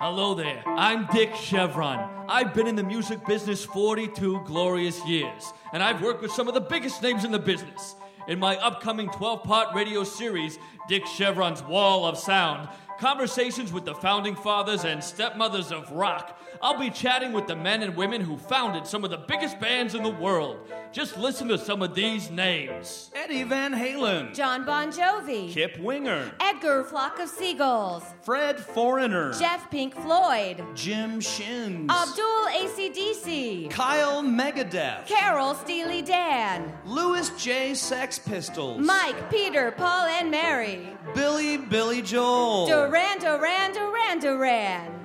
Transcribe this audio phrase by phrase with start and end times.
[0.00, 2.24] Hello there, I'm Dick Chevron.
[2.28, 6.54] I've been in the music business 42 glorious years, and I've worked with some of
[6.54, 7.96] the biggest names in the business.
[8.28, 12.68] In my upcoming 12 part radio series, Dick Chevron's Wall of Sound,
[13.00, 17.82] conversations with the founding fathers and stepmothers of rock, I'll be chatting with the men
[17.82, 20.58] and women who founded some of the biggest bands in the world.
[20.90, 23.10] Just listen to some of these names.
[23.14, 29.70] Eddie Van Halen, Jon Bon Jovi, Kip Winger, Edgar Flock of Seagulls, Fred Foreigner, Jeff
[29.70, 37.74] Pink Floyd, Jim Shins, Abdul ACDC, Kyle Megadeth, Carol Steely Dan, Louis J.
[37.74, 44.97] Sex Pistols, Mike, Peter, Paul, and Mary, Billy Billy Joel, Duran Duran Duran Duran.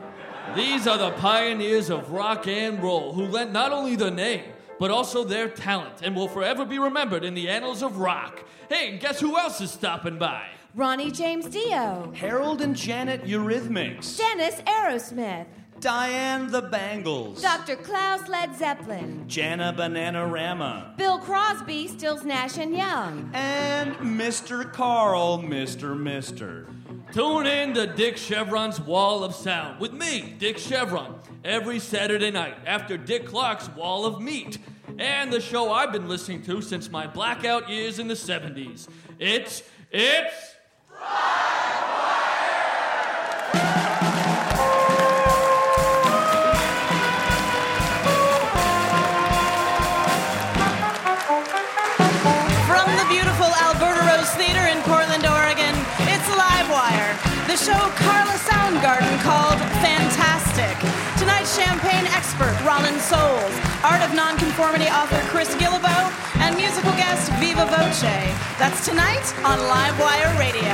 [0.55, 4.43] These are the pioneers of rock and roll who lent not only their name,
[4.79, 8.43] but also their talent and will forever be remembered in the annals of rock.
[8.69, 10.45] Hey, guess who else is stopping by?
[10.75, 15.47] Ronnie James Dio, Harold and Janet Eurythmics, Dennis Aerosmith,
[15.79, 17.75] Diane the Bangles, Dr.
[17.75, 24.71] Klaus Led Zeppelin, Jana Bananarama, Bill Crosby, Stills Nash and Young, and Mr.
[24.71, 25.99] Carl, Mr.
[25.99, 26.67] Mister.
[27.11, 32.55] Tune in to Dick Chevron's Wall of Sound with me, Dick Chevron, every Saturday night
[32.65, 34.57] after Dick Clark's Wall of Meat,
[34.97, 38.87] and the show I've been listening to since my blackout years in the 70s.
[39.19, 40.55] It's, it's.
[40.87, 42.12] From
[57.63, 60.75] show Carla Soundgarden called Fantastic.
[61.17, 67.65] Tonight's champagne expert, Rollin Soles, art of nonconformity author Chris Guillebeau, and musical guest Viva
[67.67, 68.01] Voce.
[68.59, 70.73] That's tonight on Livewire Radio.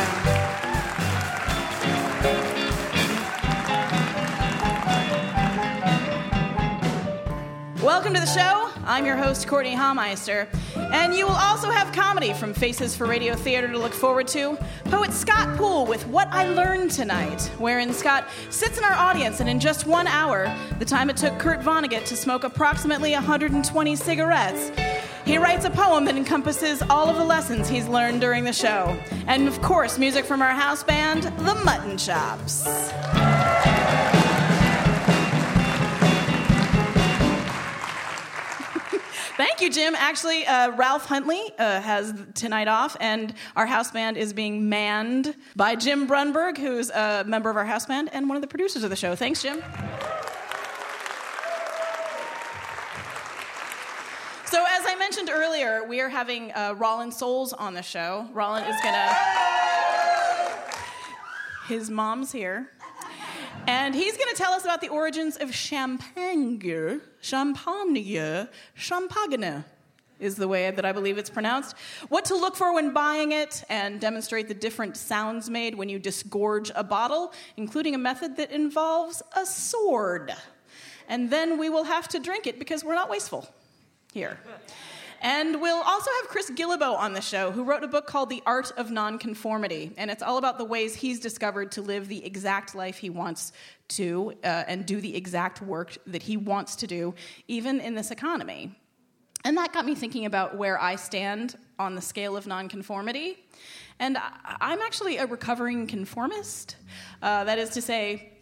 [7.85, 8.78] Welcome to the show.
[8.89, 10.47] I'm your host, Courtney Hameister.
[10.75, 14.57] And you will also have comedy from Faces for Radio Theater to look forward to.
[14.85, 19.47] Poet Scott Poole with What I Learned Tonight, wherein Scott sits in our audience and
[19.47, 24.71] in just one hour, the time it took Kurt Vonnegut to smoke approximately 120 cigarettes,
[25.23, 28.97] he writes a poem that encompasses all of the lessons he's learned during the show.
[29.27, 32.65] And of course, music from our house band, The Mutton Chops.
[39.59, 39.95] Thank you, Jim.
[39.97, 45.35] Actually, uh, Ralph Huntley uh, has tonight off, and our house band is being manned
[45.53, 48.83] by Jim Brunberg, who's a member of our house band and one of the producers
[48.83, 49.17] of the show.
[49.17, 49.57] Thanks, Jim.
[54.45, 58.29] So, as I mentioned earlier, we are having uh, Rollin Soles on the show.
[58.31, 59.13] Rollin is gonna.
[61.67, 62.69] His mom's here.
[63.67, 67.01] And he's going to tell us about the origins of champagne.
[67.21, 68.47] Champagne.
[68.75, 69.63] Champagne
[70.19, 71.75] is the way that I believe it's pronounced.
[72.09, 75.97] What to look for when buying it, and demonstrate the different sounds made when you
[75.97, 80.33] disgorge a bottle, including a method that involves a sword.
[81.07, 83.47] And then we will have to drink it because we're not wasteful
[84.13, 84.39] here.
[85.21, 88.41] And we'll also have Chris Guillebeau on the show, who wrote a book called The
[88.45, 89.91] Art of Nonconformity.
[89.97, 93.51] And it's all about the ways he's discovered to live the exact life he wants
[93.89, 97.13] to uh, and do the exact work that he wants to do,
[97.47, 98.75] even in this economy.
[99.43, 103.37] And that got me thinking about where I stand on the scale of nonconformity.
[103.99, 106.75] And I'm actually a recovering conformist.
[107.21, 108.33] Uh, that is to say,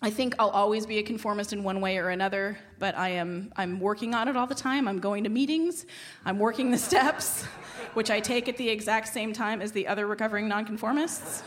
[0.00, 3.52] I think I'll always be a conformist in one way or another, but I am
[3.56, 4.86] I'm working on it all the time.
[4.86, 5.86] I'm going to meetings,
[6.24, 7.42] I'm working the steps,
[7.94, 11.42] which I take at the exact same time as the other recovering nonconformists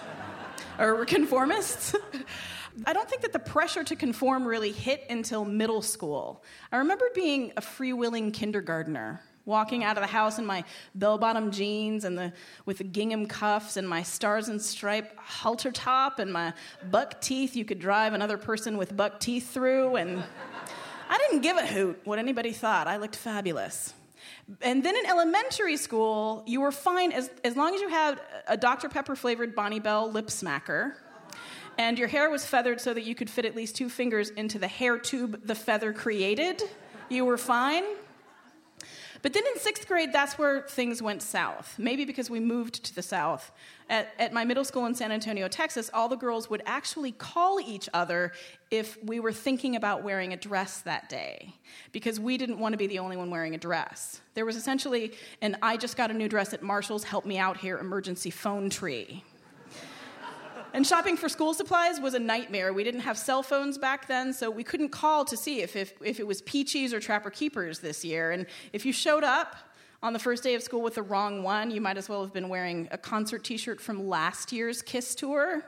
[0.77, 1.95] or conformists.
[2.85, 6.43] I don't think that the pressure to conform really hit until middle school.
[6.71, 9.21] I remember being a free-willing kindergartner
[9.51, 10.63] walking out of the house in my
[10.95, 12.31] bell-bottom jeans and the,
[12.65, 16.53] with the gingham cuffs and my stars and stripe halter top and my
[16.89, 19.97] buck teeth you could drive another person with buck teeth through.
[19.97, 20.23] And
[21.09, 22.87] i didn't give a hoot what anybody thought.
[22.87, 23.93] I looked fabulous.
[24.61, 28.55] And then in elementary school you were fine as, as long as you had a
[28.55, 28.87] dr.
[28.87, 30.93] Pepper flavored Bonne Bell lip smacker.
[31.77, 34.57] And your hair was feathered so that you could fit at least two fingers into
[34.59, 36.63] the hair tube the feather created.
[37.09, 37.83] You were fine
[39.21, 41.75] but then in sixth grade, that's where things went south.
[41.77, 43.51] Maybe because we moved to the south.
[43.89, 47.59] At, at, my middle school in San Antonio, Texas, all the girls would actually call
[47.59, 48.31] each other
[48.69, 51.53] if we were thinking about wearing a dress that day,
[51.91, 54.21] because we didn't want to be the only one wearing a dress.
[54.33, 57.57] There was essentially an I just got a new dress at Marshall's, help me out
[57.57, 59.23] here emergency phone tree.
[60.73, 62.71] And shopping for school supplies was a nightmare.
[62.71, 65.93] We didn't have cell phones back then, so we couldn't call to see if, if,
[66.03, 68.31] if it was Pee-Chees or Trapper Keepers this year.
[68.31, 69.57] And if you showed up
[70.01, 72.33] on the first day of school with the wrong one, you might as well have
[72.33, 75.63] been wearing a concert t shirt from last year's Kiss tour.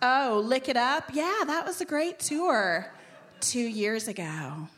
[0.00, 1.10] Oh, Lick It Up?
[1.12, 2.92] Yeah, that was a great tour
[3.40, 4.68] two years ago.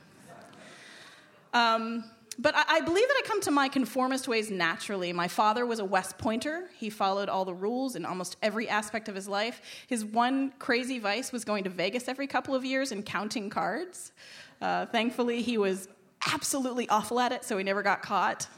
[1.53, 2.05] Um,
[2.39, 5.13] but I, I, believe that I come to my conformist ways naturally.
[5.13, 6.69] My father was a West Pointer.
[6.77, 9.61] He followed all the rules in almost every aspect of his life.
[9.87, 14.13] His one crazy vice was going to Vegas every couple of years and counting cards.
[14.61, 15.89] Uh, thankfully, he was
[16.33, 18.49] absolutely awful at it, so he never got caught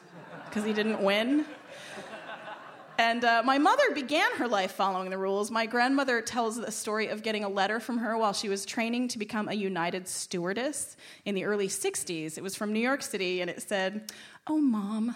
[0.47, 1.45] because he didn't win.
[2.99, 5.53] And uh, my mother began her life following the rules.
[5.53, 9.07] My grandmother tells the story of getting a letter from her while she was training
[9.09, 12.37] to become a United stewardess in the early 60s.
[12.37, 14.11] It was from New York City, and it said,
[14.49, 15.15] Oh, mom,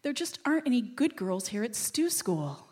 [0.00, 2.66] there just aren't any good girls here at stew school.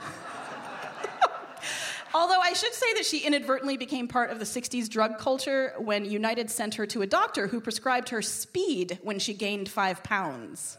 [2.14, 6.06] Although I should say that she inadvertently became part of the 60s drug culture when
[6.06, 10.78] United sent her to a doctor who prescribed her speed when she gained five pounds.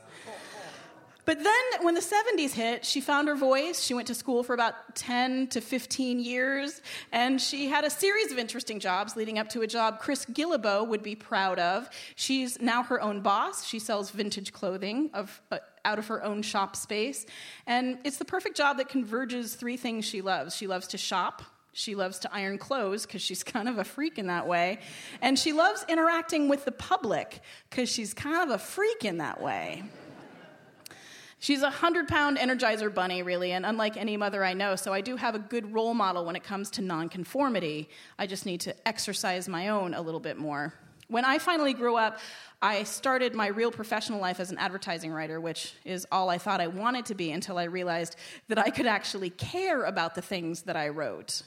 [1.26, 3.82] But then when the 70s hit, she found her voice.
[3.82, 6.82] She went to school for about 10 to 15 years,
[7.12, 10.88] and she had a series of interesting jobs leading up to a job Chris Guillebeau
[10.88, 11.90] would be proud of.
[12.16, 13.66] She's now her own boss.
[13.66, 17.26] She sells vintage clothing of, uh, out of her own shop space.
[17.68, 21.44] And it's the perfect job that converges three things she loves she loves to shop.
[21.74, 24.80] She loves to iron clothes because she's kind of a freak in that way.
[25.22, 27.40] And she loves interacting with the public
[27.70, 29.84] because she's kind of a freak in that way.
[31.42, 35.02] She's a 100 pound energizer bunny, really, and unlike any mother I know, so I
[35.02, 37.90] do have a good role model when it comes to nonconformity.
[38.20, 40.76] I just need to exercise my own a little bit more.
[41.08, 42.20] When I finally grew up,
[42.62, 46.62] I started my real professional life as an advertising writer, which is all I thought
[46.62, 48.18] I wanted to be until I realized
[48.48, 51.42] that I could actually care about the things that I wrote.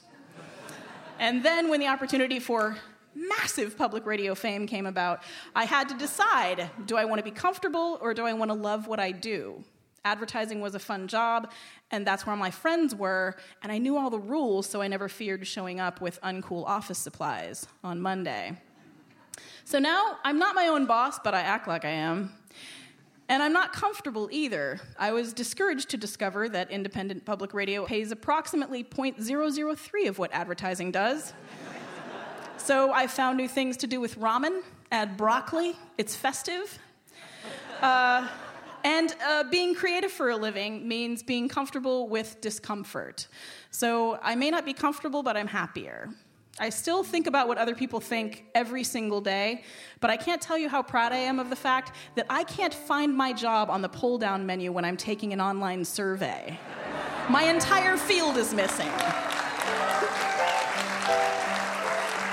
[1.20, 2.76] and then, when the opportunity for
[3.14, 5.22] massive public radio fame came about,
[5.54, 8.56] I had to decide do I want to be comfortable or do I want to
[8.56, 9.62] love what I do?
[10.04, 11.50] Advertising was a fun job,
[11.90, 15.08] and that's where my friends were, and I knew all the rules, so I never
[15.08, 18.58] feared showing up with uncool office supplies on Monday.
[19.64, 22.32] So now I'm not my own boss, but I act like I am.
[23.30, 24.78] And I'm not comfortable either.
[24.98, 30.90] I was discouraged to discover that independent public radio pays approximately 0.003 of what advertising
[30.90, 31.32] does.
[32.58, 34.60] so I found new things to do with ramen,
[34.92, 36.78] add broccoli, it's festive.
[37.80, 38.28] Uh,
[38.84, 43.26] and uh, being creative for a living means being comfortable with discomfort.
[43.70, 46.10] So I may not be comfortable, but I'm happier.
[46.60, 49.64] I still think about what other people think every single day,
[50.00, 52.72] but I can't tell you how proud I am of the fact that I can't
[52.72, 56.56] find my job on the pull down menu when I'm taking an online survey.
[57.28, 58.90] My entire field is missing.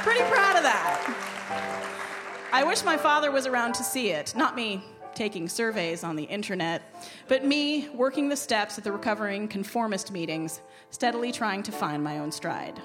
[0.03, 1.15] Pretty proud of that.
[2.51, 4.35] I wish my father was around to see it.
[4.35, 4.83] Not me
[5.15, 6.81] taking surveys on the internet,
[7.27, 12.19] but me working the steps at the recovering conformist meetings, steadily trying to find my
[12.19, 12.81] own stride.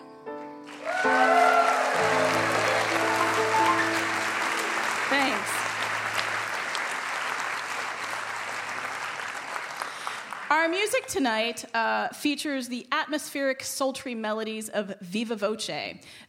[10.66, 15.70] Our music tonight uh, features the atmospheric, sultry melodies of Viva Voce.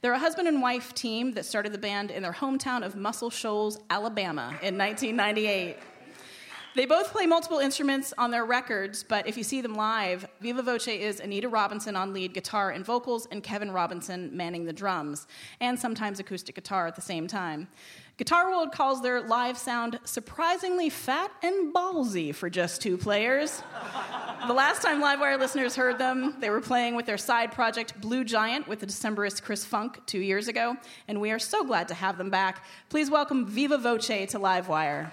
[0.03, 3.31] They're a husband and wife team that started the band in their hometown of Muscle
[3.31, 5.77] Shoals, Alabama in 1998.
[6.77, 10.61] They both play multiple instruments on their records, but if you see them live, Viva
[10.61, 15.25] Voce is Anita Robinson on lead guitar and vocals, and Kevin Robinson manning the drums,
[15.59, 17.67] and sometimes acoustic guitar at the same time.
[18.17, 23.63] Guitar World calls their live sound surprisingly fat and ballsy for just two players.
[24.45, 28.23] the last time Livewire listeners heard them, they were playing with their side project Blue
[28.23, 31.95] Giant with the Decemberist Chris Funk two years ago, and we are so glad to
[31.95, 32.63] have them back.
[32.89, 35.11] Please welcome Viva Voce to Livewire.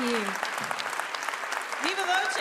[0.00, 0.18] You.
[1.82, 2.38] Viva Voce!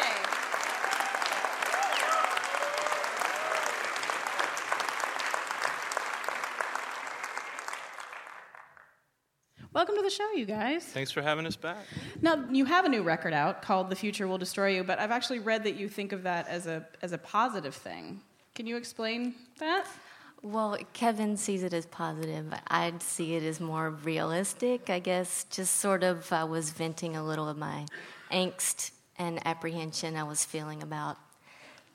[9.74, 10.84] Welcome to the show, you guys.
[10.84, 11.78] Thanks for having us back.
[12.22, 15.12] Now, you have a new record out called The Future Will Destroy You, but I've
[15.12, 18.22] actually read that you think of that as a, as a positive thing.
[18.54, 19.88] Can you explain that?
[20.50, 22.54] Well, Kevin sees it as positive.
[22.70, 24.90] I'd see it as more realistic.
[24.90, 27.86] I guess just sort of I was venting a little of my
[28.32, 31.18] angst and apprehension I was feeling about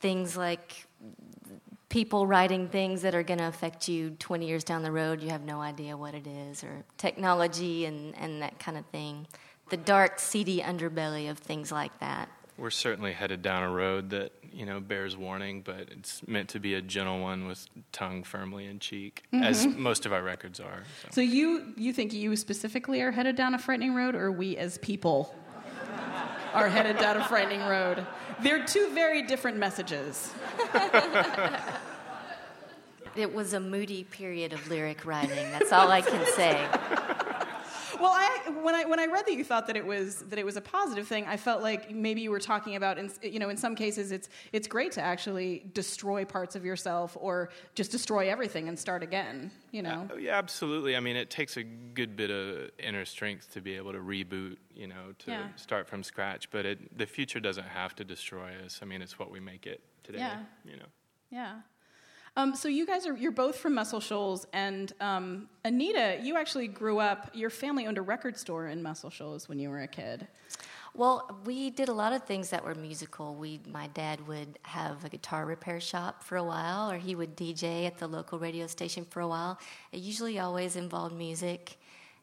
[0.00, 0.84] things like
[1.88, 5.22] people writing things that are going to affect you 20 years down the road.
[5.22, 9.26] You have no idea what it is, or technology and, and that kind of thing.
[9.70, 12.28] The dark, seedy underbelly of things like that
[12.62, 16.60] we're certainly headed down a road that you know bears warning, but it's meant to
[16.60, 19.78] be a gentle one with tongue firmly in cheek, as Mhm.
[19.78, 20.84] most of our records are.
[21.02, 21.08] So.
[21.10, 24.78] So you you think you specifically are headed down a frightening road, or we as
[24.78, 25.34] people
[26.54, 28.06] are headed down a frightening road?
[28.40, 30.32] They're two very different messages.
[33.14, 35.36] It was a moody period of lyric writing.
[35.52, 36.66] That's all I can say.
[38.02, 40.44] Well, I, when I when I read that you thought that it was that it
[40.44, 43.48] was a positive thing, I felt like maybe you were talking about, in, you know,
[43.48, 48.28] in some cases it's it's great to actually destroy parts of yourself or just destroy
[48.28, 49.50] everything and start again.
[49.70, 50.08] You know.
[50.12, 50.96] Oh, yeah, absolutely.
[50.96, 54.56] I mean, it takes a good bit of inner strength to be able to reboot,
[54.74, 55.46] you know, to Yeah.
[55.56, 56.50] start from scratch.
[56.50, 58.80] But it, the future doesn't have to destroy us.
[58.82, 60.18] I mean, it's what we make it today.
[60.18, 60.40] Yeah.
[60.64, 60.88] You know.
[61.30, 61.60] Yeah.
[62.34, 66.66] Um, so you guys are you're both from Muscle Shoals, and um, Anita, you actually
[66.66, 67.30] grew up.
[67.34, 70.26] Your family owned a record store in Muscle Shoals when you were a kid.
[70.94, 73.34] Well, we did a lot of things that were musical.
[73.34, 77.36] We, my dad would have a guitar repair shop for a while, or he would
[77.36, 79.58] DJ at the local radio station for a while.
[79.90, 81.78] It usually always involved music,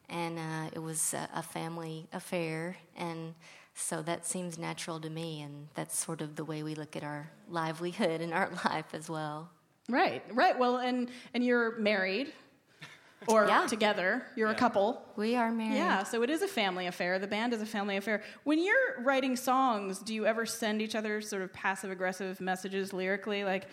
[0.08, 3.34] and uh, it was a, a family affair, and
[3.74, 7.04] so that seems natural to me, and that's sort of the way we look at
[7.04, 9.50] our livelihood and our life as well.
[9.90, 10.58] Right, right.
[10.58, 12.32] Well, and and you're married,
[13.26, 13.66] or Yeah.
[13.66, 14.22] together.
[14.36, 15.02] You're a couple.
[15.16, 15.76] We are married.
[15.76, 17.18] Yeah, so it is a family affair.
[17.18, 18.22] The band is a family affair.
[18.44, 22.92] When you're writing songs, do you ever send each other sort of passive aggressive messages
[22.92, 23.66] lyrically, like,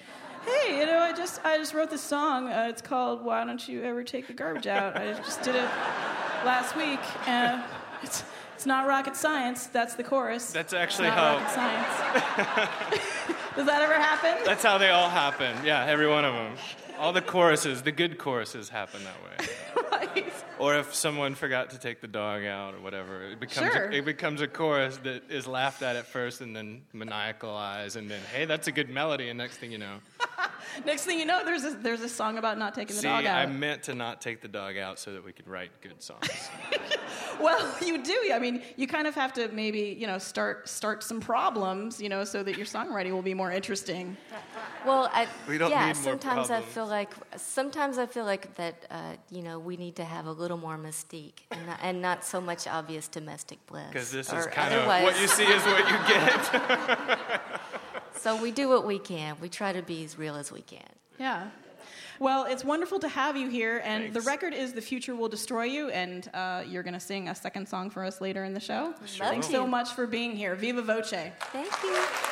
[0.45, 2.49] "Hey, you know, I just I just wrote this song.
[2.51, 4.97] Uh, it's called Why Don't You Ever Take the Garbage Out?
[4.97, 5.69] I just did it
[6.45, 6.99] last week.
[7.27, 7.61] Uh,
[8.03, 8.23] it's
[8.57, 9.67] it's not rocket science.
[9.67, 10.51] That's the chorus.
[10.51, 13.01] That's actually it's not how- rocket science.
[13.55, 14.43] Does that ever happen?
[14.45, 15.55] That's how they all happen.
[15.63, 16.53] Yeah, every one of them.
[16.97, 19.47] All the choruses, the good choruses happen that way.
[19.91, 20.33] Right.
[20.59, 23.85] Or if someone forgot to take the dog out or whatever, it becomes Sure.
[23.89, 27.95] a, it becomes a chorus that is laughed at at first and then maniacal eyes
[27.95, 29.97] and then hey, that's a good melody and next thing you know.
[30.85, 33.25] Next thing you know, there's a, there's a song about not taking the See, dog
[33.25, 33.37] out.
[33.39, 36.49] I meant to not take the dog out so that we could write good songs.
[37.47, 38.31] Well, you do.
[38.33, 42.09] I mean, you kind of have to maybe, you know, start start some problems, you
[42.09, 44.17] know, so that your songwriting will be more interesting.
[44.85, 48.55] Well, I, We don't yeah, need more sometimes I feel like sometimes I feel like
[48.55, 52.01] that uh, you know we need to have a little more mystique and not, and
[52.01, 53.87] not so much obvious domestic bliss.
[53.89, 57.41] Because this Or is kind of what you see is what you get.
[58.17, 59.35] so we do what we can.
[59.41, 60.89] We try to be as real as we can.
[61.19, 61.47] Yeah.
[62.19, 65.63] Well, it's wonderful to have you here, and the record is "The Future Will Destroy
[65.63, 68.59] You," and uh, you're going to sing a second song for us later in the
[68.59, 68.93] show.
[69.05, 70.55] Sure Thanks so much for being here.
[70.55, 71.11] Viva voce.
[71.11, 72.26] Thank you.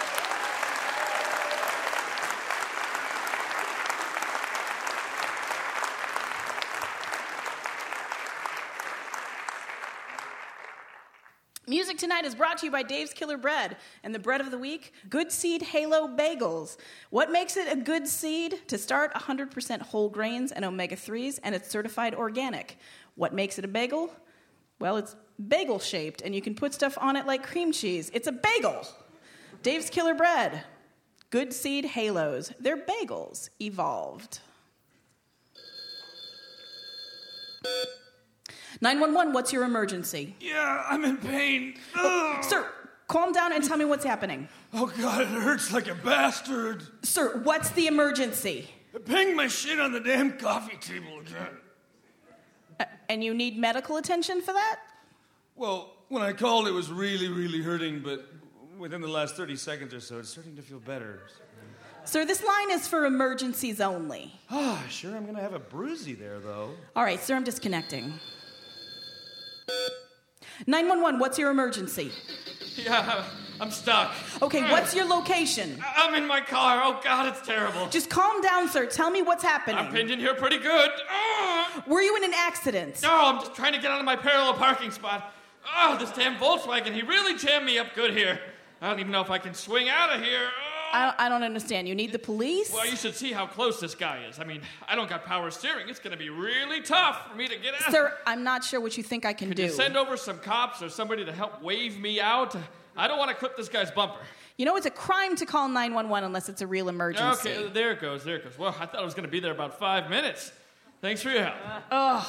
[11.95, 14.57] Music tonight is brought to you by Dave's Killer Bread and the bread of the
[14.57, 16.75] week, Good Seed Halo Bagels.
[17.09, 18.67] What makes it a good seed?
[18.67, 22.77] To start, 100% whole grains and omega 3s, and it's certified organic.
[23.15, 24.13] What makes it a bagel?
[24.77, 25.15] Well, it's
[25.47, 28.11] bagel shaped, and you can put stuff on it like cream cheese.
[28.13, 28.85] It's a bagel.
[29.63, 30.65] Dave's Killer Bread,
[31.29, 32.51] Good Seed Halos.
[32.59, 34.39] They're bagels evolved.
[38.81, 40.35] 911, what's your emergency?
[40.39, 41.75] Yeah, I'm in pain.
[42.41, 42.67] Sir,
[43.07, 44.47] calm down and tell me what's happening.
[44.73, 46.83] Oh god, it hurts like a bastard.
[47.03, 48.69] Sir, what's the emergency?
[48.95, 51.57] I pinged my shit on the damn coffee table again.
[52.79, 54.79] Uh, and you need medical attention for that?
[55.55, 58.25] Well, when I called, it was really, really hurting, but
[58.77, 61.23] within the last 30 seconds or so, it's starting to feel better.
[62.05, 64.31] Sir, this line is for emergencies only.
[64.51, 66.69] Ah, sure, I'm gonna have a bruisey there, though.
[66.95, 68.13] All right, sir, I'm disconnecting.
[70.67, 72.11] 911, what's your emergency?
[72.77, 73.23] Yeah,
[73.61, 74.13] I'm stuck.
[74.41, 75.81] Okay, what's your location?
[75.95, 76.81] I'm in my car.
[76.83, 77.87] Oh, God, it's terrible.
[77.87, 78.85] Just calm down, sir.
[78.85, 79.77] Tell me what's happening.
[79.77, 80.89] I'm pinned in here pretty good.
[81.09, 81.83] Ah!
[81.87, 82.99] Were you in an accident?
[83.01, 85.33] No, I'm just trying to get out of my parallel parking spot.
[85.77, 88.41] Oh, this damn Volkswagen, he really jammed me up good here.
[88.81, 90.49] I don't even know if I can swing out of here.
[90.95, 91.87] I, I don't understand.
[91.87, 92.71] You need the police?
[92.71, 94.39] Well, you should see how close this guy is.
[94.39, 95.89] I mean, I don't got power steering.
[95.89, 97.91] It's going to be really tough for me to get out.
[97.91, 99.63] Sir, I'm not sure what you think I can Could do.
[99.63, 102.55] you send over some cops or somebody to help wave me out?
[102.95, 104.19] I don't want to clip this guy's bumper.
[104.57, 107.49] You know, it's a crime to call 911 unless it's a real emergency.
[107.51, 108.57] Okay, there it goes, there it goes.
[108.57, 110.53] Well, I thought I was going to be there about five minutes.
[111.01, 111.83] Thanks for your help.
[111.91, 112.25] Ugh.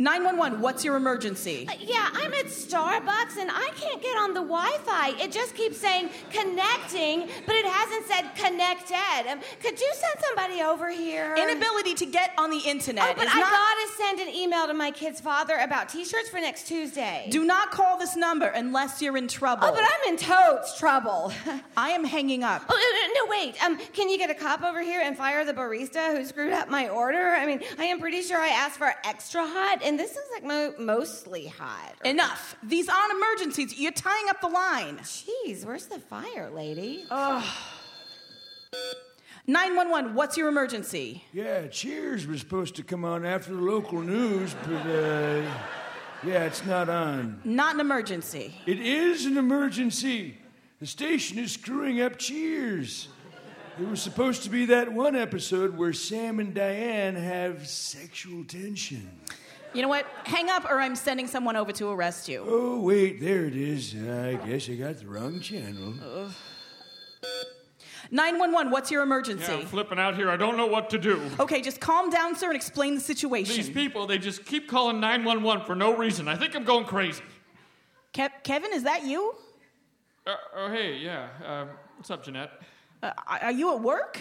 [0.00, 1.66] 911, what's your emergency?
[1.68, 5.08] Uh, yeah, I'm at Starbucks and I can't get on the Wi Fi.
[5.20, 9.28] It just keeps saying connecting, but it hasn't said connected.
[9.28, 11.34] Um, could you send somebody over here?
[11.36, 13.50] Inability to get on the internet Oh, but is I not.
[13.50, 17.26] gotta send an email to my kid's father about t shirts for next Tuesday.
[17.32, 19.66] Do not call this number unless you're in trouble.
[19.66, 21.32] Oh, but I'm in totes trouble.
[21.76, 22.62] I am hanging up.
[22.68, 23.60] Oh, no, wait.
[23.64, 26.68] Um, can you get a cop over here and fire the barista who screwed up
[26.68, 27.30] my order?
[27.30, 30.44] I mean, I am pretty sure I asked for extra hot, and this is like
[30.44, 31.94] mo- mostly hot.
[32.04, 32.56] Enough.
[32.62, 33.78] These aren't emergencies.
[33.78, 34.98] You're tying up the line.
[34.98, 37.04] Jeez, where's the fire, lady?
[37.10, 37.44] Ugh.
[39.46, 41.24] 911, what's your emergency?
[41.32, 45.42] Yeah, Cheers was supposed to come on after the local news, but uh,
[46.22, 47.40] yeah, it's not on.
[47.44, 48.54] Not an emergency.
[48.66, 50.36] It is an emergency.
[50.80, 53.08] The station is screwing up Cheers.
[53.80, 59.08] It was supposed to be that one episode where Sam and Diane have sexual tension.
[59.74, 60.06] You know what?
[60.24, 62.44] Hang up or I'm sending someone over to arrest you.
[62.46, 63.94] Oh, wait, there it is.
[63.94, 65.94] I guess I got the wrong channel.
[68.10, 69.52] 911, what's your emergency?
[69.52, 70.30] Yeah, I'm flipping out here.
[70.30, 71.20] I don't know what to do.
[71.38, 73.54] Okay, just calm down, sir, and explain the situation.
[73.56, 76.26] These people, they just keep calling 911 for no reason.
[76.28, 77.22] I think I'm going crazy.
[78.14, 79.34] Kev- Kevin, is that you?
[80.26, 81.28] Uh, oh, hey, yeah.
[81.44, 82.52] Um, what's up, Jeanette?
[83.02, 84.20] Uh, are you at work?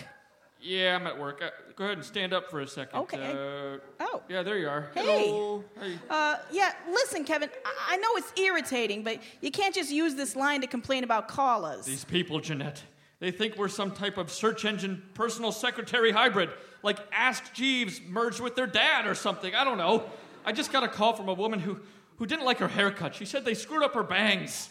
[0.67, 1.41] Yeah, I'm at work.
[1.41, 2.99] Uh, go ahead and stand up for a second.
[2.99, 3.31] Okay.
[3.31, 4.21] Uh, oh.
[4.27, 4.89] Yeah, there you are.
[4.93, 5.27] Hey.
[5.27, 5.63] Hello.
[5.79, 5.97] Hey.
[6.09, 10.35] Uh, yeah, listen, Kevin, I-, I know it's irritating, but you can't just use this
[10.35, 11.85] line to complain about callers.
[11.85, 12.83] These people, Jeanette,
[13.19, 16.49] they think we're some type of search engine personal secretary hybrid,
[16.83, 19.55] like Ask Jeeves merged with their dad or something.
[19.55, 20.03] I don't know.
[20.45, 21.79] I just got a call from a woman who,
[22.17, 23.15] who didn't like her haircut.
[23.15, 24.69] She said they screwed up her bangs.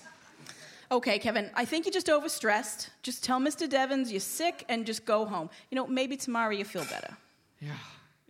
[0.90, 2.90] Okay, Kevin, I think you're just overstressed.
[3.02, 3.68] Just tell Mr.
[3.68, 5.50] Devons you're sick and just go home.
[5.70, 7.16] You know, maybe tomorrow you feel better.
[7.60, 7.72] Yeah,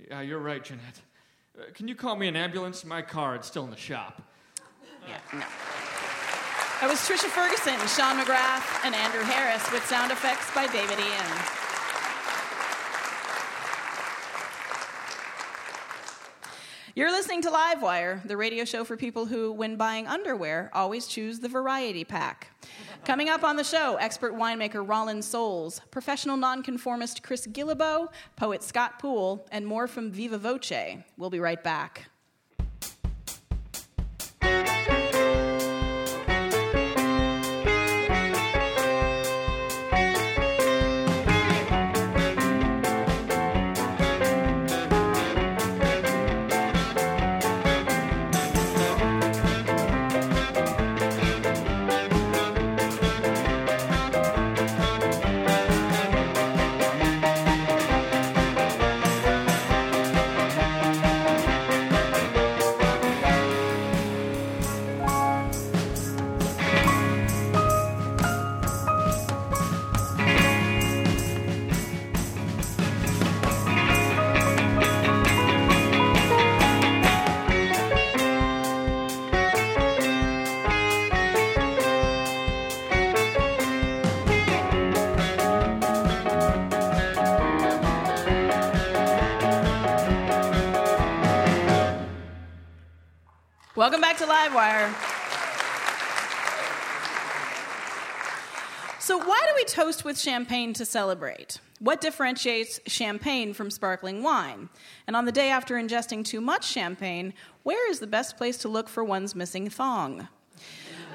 [0.09, 1.01] yeah, you're right, Jeanette.
[1.59, 2.85] Uh, can you call me an ambulance?
[2.85, 4.23] My car, it's still in the shop.
[5.07, 5.47] Yeah, no.
[6.81, 11.66] That was Trisha Ferguson, Sean McGrath, and Andrew Harris with sound effects by David Ian.
[16.97, 21.39] You're listening to Livewire, the radio show for people who, when buying underwear, always choose
[21.39, 22.49] the variety pack.
[23.05, 28.99] Coming up on the show, expert winemaker Rollin Soles, professional nonconformist Chris Guillebeau, poet Scott
[28.99, 30.73] Poole, and more from Viva Voce.
[31.19, 32.07] We'll be right back.
[94.47, 94.95] Livewire.
[99.01, 101.59] So, why do we toast with champagne to celebrate?
[101.79, 104.69] What differentiates champagne from sparkling wine?
[105.07, 108.69] And on the day after ingesting too much champagne, where is the best place to
[108.69, 110.29] look for one's missing thong?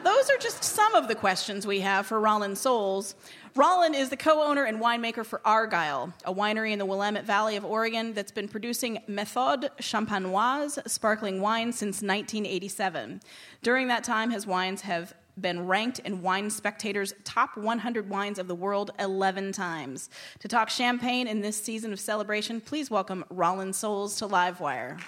[0.03, 3.13] Those are just some of the questions we have for Rollin Soles.
[3.55, 7.55] Rollin is the co owner and winemaker for Argyle, a winery in the Willamette Valley
[7.55, 13.21] of Oregon that's been producing Méthode Champenoise sparkling wine since 1987.
[13.61, 18.47] During that time, his wines have been ranked in Wine Spectator's top 100 wines of
[18.47, 20.09] the world 11 times.
[20.39, 24.99] To talk champagne in this season of celebration, please welcome Rollin Soles to Livewire.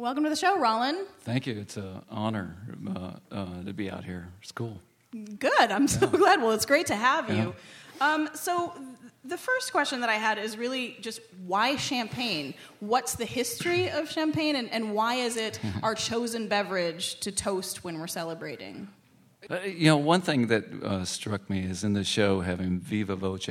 [0.00, 1.04] Welcome to the show, Rollin.
[1.24, 1.58] Thank you.
[1.58, 2.56] It's an honor
[2.88, 4.28] uh, uh, to be out here.
[4.40, 4.80] It's cool.
[5.38, 5.70] Good.
[5.70, 6.40] I'm so glad.
[6.40, 7.54] Well, it's great to have you.
[8.00, 12.54] Um, so, th- the first question that I had is really just why champagne?
[12.78, 17.84] What's the history of champagne, and, and why is it our chosen beverage to toast
[17.84, 18.88] when we're celebrating?
[19.50, 23.16] Uh, you know, one thing that uh, struck me is in the show having Viva
[23.16, 23.50] Voce,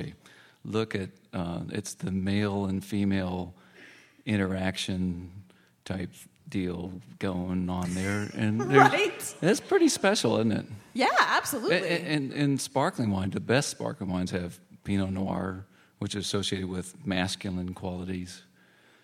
[0.65, 3.53] look at uh, it's the male and female
[4.25, 5.31] interaction
[5.85, 6.09] type
[6.49, 9.35] deal going on there, and Right.
[9.41, 10.65] it's pretty special, isn't it?
[10.93, 11.77] Yeah, absolutely.
[11.77, 15.65] And, and, and sparkling wine, the best sparkling wines have Pinot Noir,
[15.99, 18.43] which is associated with masculine qualities,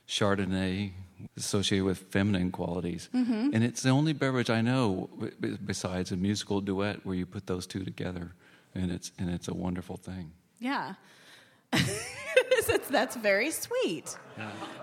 [0.08, 0.92] Chardonnay,
[1.38, 3.10] associated with feminine qualities.
[3.14, 3.54] Mhm.
[3.54, 7.48] And it's the only beverage I know b- besides a musical duet where you put
[7.48, 8.34] those two together,
[8.74, 10.32] and it's, and it's a wonderful thing.
[10.60, 10.96] Yeah.
[12.90, 14.16] That's very sweet.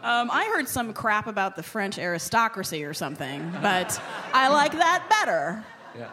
[0.02, 4.00] Um, I heard some crap about the French aristocracy or something, but
[4.32, 5.64] I like that better.
[5.96, 6.08] Yeah.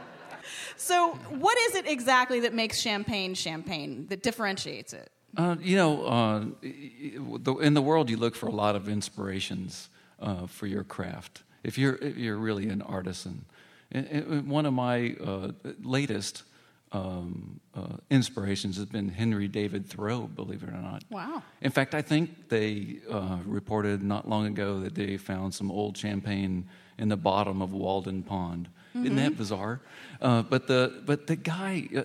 [0.77, 5.11] So, what is it exactly that makes champagne champagne, that differentiates it?
[5.37, 10.47] Uh, you know, uh, in the world, you look for a lot of inspirations uh,
[10.47, 11.43] for your craft.
[11.63, 13.45] If you're if you're really an artisan,
[13.91, 15.51] and, and one of my uh,
[15.83, 16.43] latest
[16.91, 20.21] um, uh, inspirations has been Henry David Thoreau.
[20.21, 21.03] Believe it or not.
[21.09, 21.43] Wow.
[21.61, 25.97] In fact, I think they uh, reported not long ago that they found some old
[25.97, 28.69] champagne in the bottom of Walden Pond.
[28.95, 29.79] Isn't that bizarre?
[30.19, 32.03] Uh, but the but the guy uh,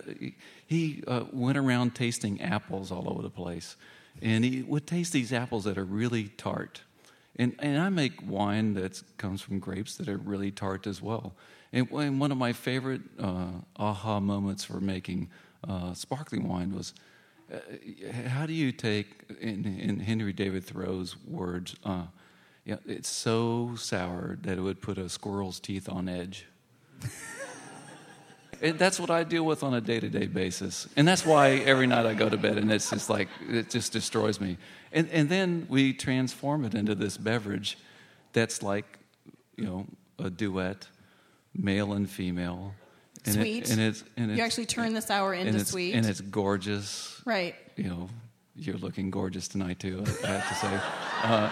[0.67, 3.77] he uh, went around tasting apples all over the place,
[4.23, 6.83] and he would taste these apples that are really tart.
[7.37, 11.33] And and I make wine that comes from grapes that are really tart as well.
[11.75, 15.29] And, one of my favorite uh, aha moments for making
[15.69, 16.95] uh, sparkling wine was
[17.53, 17.59] uh,
[18.29, 21.75] how do you take in, in Henry David Thoreau's words?
[21.85, 22.05] Uh,
[22.65, 26.47] yeah, it's so sour that it would put a squirrel's teeth on edge.
[28.61, 30.89] That's what I deal with on a day to day basis.
[30.97, 33.93] And that's why every night I go to bed and it's just like, it just
[33.93, 34.57] destroys me.
[34.93, 37.77] And, and then we transform it into this beverage
[38.33, 38.87] that's like,
[39.57, 39.87] you know,
[40.19, 40.87] a duet,
[41.55, 42.75] male and female.
[43.27, 43.71] And it- Sweet.
[43.71, 45.95] and it's, and You it's, actually turn the sour into it's- sweet.
[45.95, 47.21] And it's gorgeous.
[47.25, 47.55] Right.
[47.77, 48.09] You know,
[48.57, 50.81] you're looking gorgeous tonight, too, I have to say.
[51.25, 51.51] Uh,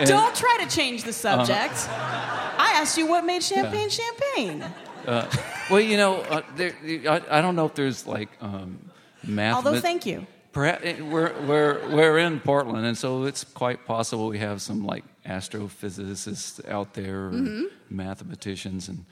[0.00, 1.74] and- Don't try to change the subject.
[1.88, 4.64] I asked you what made champagne champagne.
[5.06, 5.30] Uh,
[5.70, 6.72] well, you know, uh, there,
[7.08, 8.90] I, I don't know if there's like um,
[9.22, 9.54] math.
[9.54, 10.26] Although, thank you.
[10.50, 15.04] Perhaps we're, we're, we're in Portland, and so it's quite possible we have some like
[15.24, 17.64] astrophysicists out there, or Mhm.
[17.90, 19.04] mathematicians, and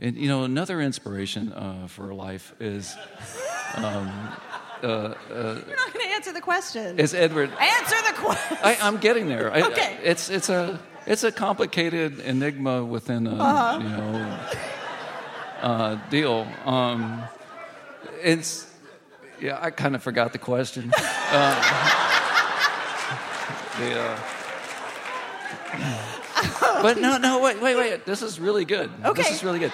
[0.00, 2.94] and you know another inspiration uh, for life is.
[3.76, 4.08] Um,
[4.82, 6.98] uh, uh, You're not going to answer the question.
[7.00, 8.58] Is Edward- Answer the question.
[8.62, 9.52] I, I'm getting there.
[9.52, 9.98] I, Okay.
[10.04, 13.78] it's it's a it's a complicated enigma within a Uh-huh.
[13.82, 14.38] you know
[15.62, 16.46] uh, deal.
[16.64, 17.24] Um,
[18.22, 18.66] it's
[19.40, 19.58] yeah.
[19.60, 20.92] I kind of forgot the question.
[21.30, 21.60] Uh,
[23.78, 24.18] the, uh,
[26.82, 28.04] but no, no, wait, wait, wait.
[28.04, 28.90] This is really good.
[29.04, 29.22] Okay.
[29.22, 29.72] This is really good.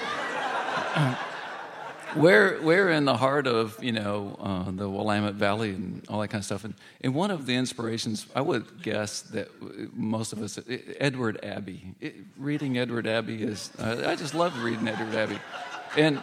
[2.16, 6.28] We're, we're in the heart of, you know, uh, the Willamette Valley and all that
[6.28, 6.64] kind of stuff.
[6.64, 9.48] And, and one of the inspirations, I would guess that
[9.92, 10.58] most of us,
[11.00, 11.94] Edward Abbey.
[12.00, 15.38] It, reading Edward Abbey is, uh, I just love reading Edward Abbey.
[15.96, 16.20] And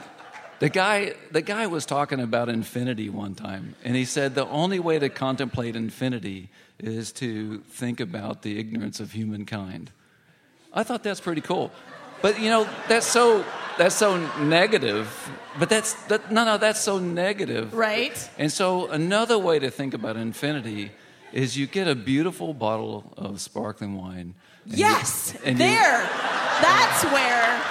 [0.60, 4.80] the guy, the guy was talking about infinity one time, and he said the only
[4.80, 9.92] way to contemplate infinity is to think about the ignorance of humankind.
[10.74, 11.72] I thought that's pretty cool.
[12.22, 13.44] But you know, that's so
[13.78, 15.08] that's so negative.
[15.60, 17.74] But that's that no no that's so negative.
[17.74, 18.30] Right.
[18.38, 20.92] And so another way to think about infinity
[21.34, 24.34] is you get a beautiful bottle of sparkling wine.
[24.66, 26.00] and you- Yes, and you- there.
[26.62, 27.62] That's where.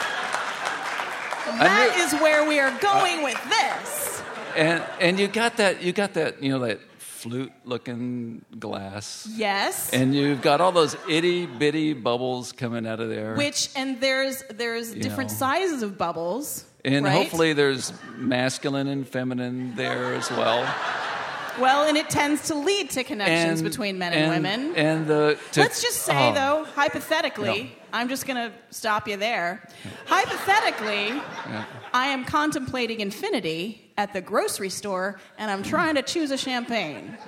[1.59, 4.23] That is where we are going with this.
[4.57, 6.81] and and you got that you got that you know that
[7.23, 9.29] flute looking glass.
[9.37, 9.91] Yes.
[9.93, 13.35] And you've got all those itty bitty bubbles coming out of there.
[13.35, 15.37] Which and there's there's You different know.
[15.37, 16.65] sizes of bubbles.
[16.85, 17.13] and right?
[17.13, 20.63] hopefully there's masculine and feminine there as well.
[21.59, 24.75] Well, and it tends to lead to connections And- between men and, women.
[24.77, 26.33] And the to- Let's just say, oh.
[26.35, 29.69] though, hypothetically, I'm just going to stop you there.
[30.07, 31.65] Hypothetically, Yeah.
[31.93, 37.19] I am contemplating infinity at the grocery store, and I'm trying to choose a champagne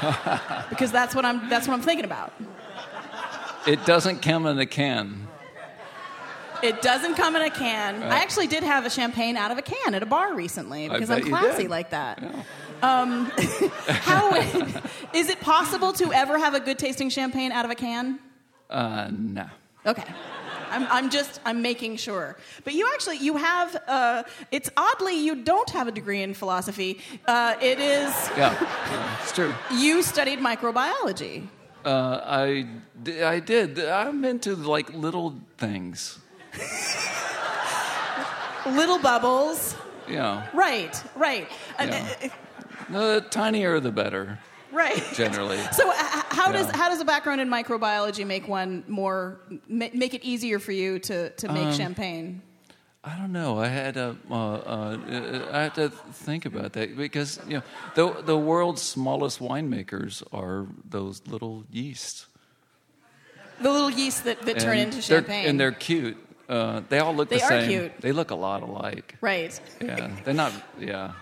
[0.70, 2.32] because that's what I'm that's what I'm thinking about.
[3.66, 5.28] It doesn't come in a can.
[6.62, 8.00] It doesn't come in a can.
[8.00, 8.12] Right.
[8.12, 11.10] I actually did have a champagne out of a can at a bar recently because
[11.10, 12.22] I'm classy like that.
[12.80, 13.26] Um,
[13.86, 14.34] how
[15.12, 18.18] is it possible to ever have a good tasting champagne out of a can?
[18.70, 19.46] Uh, no.
[19.84, 20.04] Okay.
[20.74, 22.36] I'm, I'm just I'm making sure.
[22.64, 26.98] But you actually you have uh, it's oddly you don't have a degree in philosophy.
[27.26, 28.52] Uh, it is Yeah,
[28.92, 29.52] yeah, it's true.
[29.70, 31.46] you studied microbiology.
[31.84, 32.66] Uh, I,
[33.24, 33.78] I did.
[33.78, 36.18] I'm into like little things.
[38.66, 39.76] Little bubbles.
[40.08, 41.46] Know, Right, right.
[41.78, 42.08] Uh, Yeah.
[42.24, 42.28] uh,
[42.90, 44.38] the tinier the better.
[44.74, 45.02] Right.
[45.14, 45.58] Generally.
[45.72, 49.88] So, h- h- how does how does a background in microbiology make one more ma-
[49.94, 52.42] make it easier for you to to make Um, champagne?
[53.06, 53.58] I don't know.
[53.58, 55.90] I had to, uh, uh, I had to
[56.24, 57.62] think about that because you know
[57.94, 62.26] the the world's smallest winemakers are those little yeasts.
[63.60, 65.46] The little yeast that, that turn into champagne.
[65.46, 66.16] and they're cute.
[66.48, 67.68] Uh, they all look They the are same.
[67.70, 67.92] cute.
[68.00, 69.14] They look a lot alike.
[69.20, 69.60] right.
[69.80, 70.52] Yeah, they're not.
[70.80, 71.12] Yeah.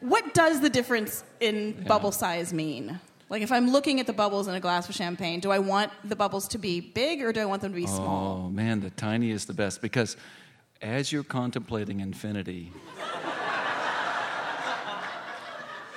[0.00, 3.00] What does the difference in bubble size mean?
[3.30, 5.92] Like if I'm looking at the bubbles in a glass of champagne, do I want
[6.04, 8.44] the bubbles to be big or do I want them to be oh, small?
[8.46, 10.16] Oh man, the tiny is the best because
[10.80, 12.72] as you're contemplating infinity,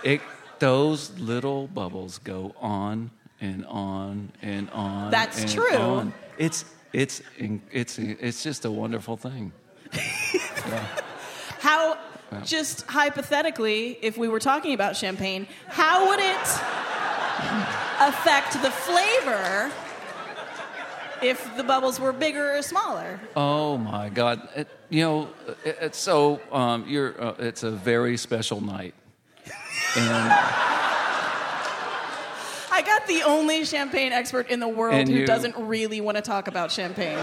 [0.04, 0.22] it,
[0.60, 5.12] those little bubbles go on and on and on.
[5.12, 5.76] That's and true.
[5.76, 6.14] on.
[6.38, 9.52] It's it's it's it's just a wonderful thing.
[11.60, 11.98] How
[12.32, 12.42] Yeah.
[12.44, 16.38] just hypothetically, if we were talking about champagne, how would it
[18.00, 19.72] affect the flavor
[21.22, 23.20] if the bubbles were bigger or smaller?
[23.36, 24.48] Oh my God!
[24.56, 25.30] It, you know,
[25.66, 27.22] it, it's so um, you're.
[27.22, 28.94] Uh, it's a very special night,
[29.98, 30.34] and
[32.74, 36.16] I got the only champagne expert in the world And who you- doesn't really want
[36.18, 37.20] to talk about champagne.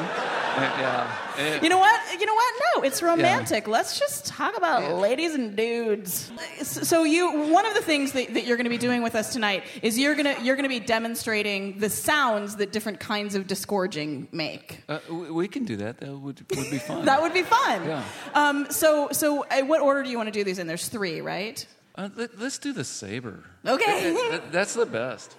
[0.79, 1.17] yeah.
[1.39, 2.21] It- You know what?
[2.21, 2.55] You know what?
[2.77, 3.69] No, it's romantic.
[3.69, 6.31] Let's just talk about ladies and dudes.
[6.63, 9.33] So you, one of the things that, that you're going to be doing with us
[9.33, 13.35] tonight is you're going to you're going to be demonstrating the sounds that different kinds
[13.35, 14.81] of disgorging make.
[14.89, 15.99] Uh, we we can do that.
[15.99, 17.05] That would would be fun.
[17.09, 17.85] That would be fun.
[17.87, 18.05] Yeah.
[18.35, 20.67] Um, so so uh, what order do you want to do these in?
[20.67, 21.65] There's three, right?
[21.95, 23.45] Uh, let, us do the saber.
[23.67, 24.13] Okay.
[24.13, 25.37] That- that- that's the best.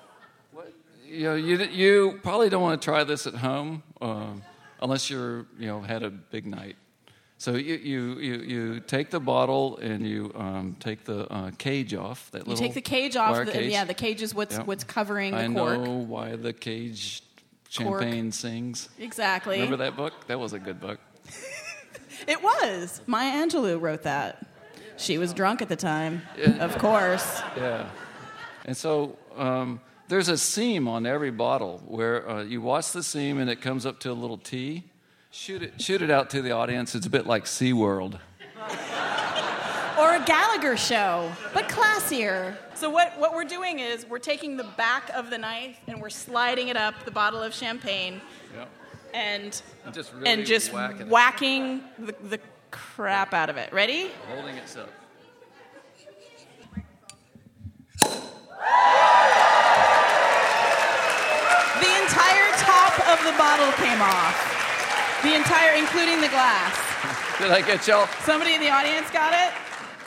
[0.51, 0.73] What,
[1.05, 4.41] you know, you you probably don't want to try this at home um,
[4.81, 6.75] unless you're you know had a big night.
[7.37, 11.93] So you you you, you take the bottle and you um, take the uh, cage
[11.93, 12.29] off.
[12.31, 13.45] That You little take the cage off.
[13.45, 13.71] The, cage.
[13.71, 14.67] Yeah, the cage is what's Yep.
[14.67, 15.79] what's covering the I cork.
[15.79, 17.23] know why the cage
[17.77, 18.01] Cork.
[18.01, 18.89] champagne sings.
[18.99, 19.55] Exactly.
[19.55, 20.27] Remember that book?
[20.27, 20.99] That was a good book.
[22.27, 23.01] It was.
[23.07, 24.45] Maya Angelou wrote that.
[24.97, 26.21] She was drunk at the time,
[26.59, 27.39] of course.
[27.55, 27.89] Yeah.
[28.65, 33.37] And so um, there's a seam on every bottle where uh, you watch the seam
[33.37, 34.83] and it comes up to a little T.
[35.31, 36.95] Shoot it, shoot it out to the audience.
[36.95, 38.19] It's a bit like SeaWorld.
[39.99, 42.55] Or a Gallagher show, but classier.
[42.73, 46.09] So what, what we're doing is we're taking the back of the knife and we're
[46.09, 48.21] sliding it up the bottle of champagne
[48.55, 48.69] Yep.
[49.13, 52.39] and And just really and just whacking whacking the, the
[52.71, 53.73] crap out of it.
[53.73, 54.09] Ready?
[54.29, 54.87] Holding it so.
[61.81, 64.35] The entire top of the bottle came off.
[65.23, 66.75] The entire, including the glass.
[67.39, 68.07] Did I get y'all?
[68.23, 69.53] Somebody in the audience got it?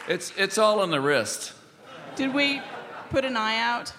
[0.09, 1.53] It's, it's all on the wrist.
[2.17, 2.61] Did we
[3.11, 3.93] put an eye out?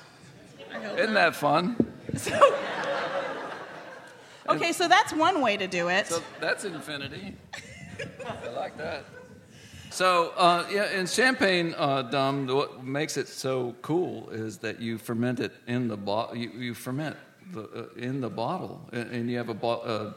[0.97, 1.75] Isn't that fun?
[2.15, 2.55] So,
[4.47, 6.05] okay, so that's one way to do it.
[6.05, 7.35] So that's infinity.
[8.43, 9.05] I like that.
[9.89, 14.97] So, uh, yeah, in champagne, uh, Dom, what makes it so cool is that you
[14.97, 16.35] ferment it in the bottle.
[16.35, 17.15] You, you ferment
[17.51, 20.13] the, uh, in the bottle, and, and you have a bo- uh,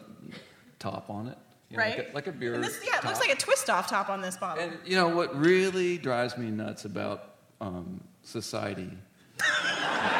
[0.78, 1.38] top on it,
[1.70, 1.98] you know, right?
[1.98, 2.54] Like a, like a beer.
[2.54, 4.68] And this, yeah, it looks like a twist off top on this bottle.
[4.84, 8.90] You know what really drives me nuts about um, society?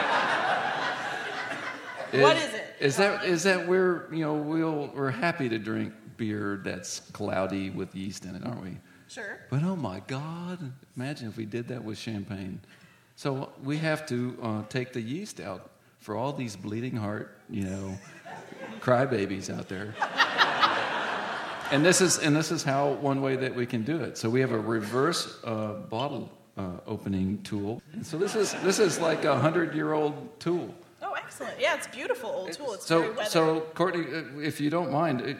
[2.13, 2.65] What is it?
[2.81, 7.71] Is that is that we're you know we'll we're happy to drink beer that's cloudy
[7.71, 8.79] with yeast in it, aren't we?
[9.09, 9.39] Sure.
[9.51, 12.61] But oh my God, imagine if we did that with champagne.
[13.17, 17.65] So we have to uh, take the yeast out for all these bleeding heart, you
[17.65, 17.99] know,
[18.81, 19.95] crybabies out there.
[21.73, 24.17] And this is and this is how one way that we can do it.
[24.17, 27.83] So we have a reverse uh, bottle uh, opening tool.
[27.93, 30.73] And so this is this is like a hundred year old tool.
[31.03, 31.59] Oh, excellent.
[31.59, 32.75] Yeah, it's beautiful old tool.
[32.75, 35.37] It's So so Courtney, uh, if you don't mind, uh, you-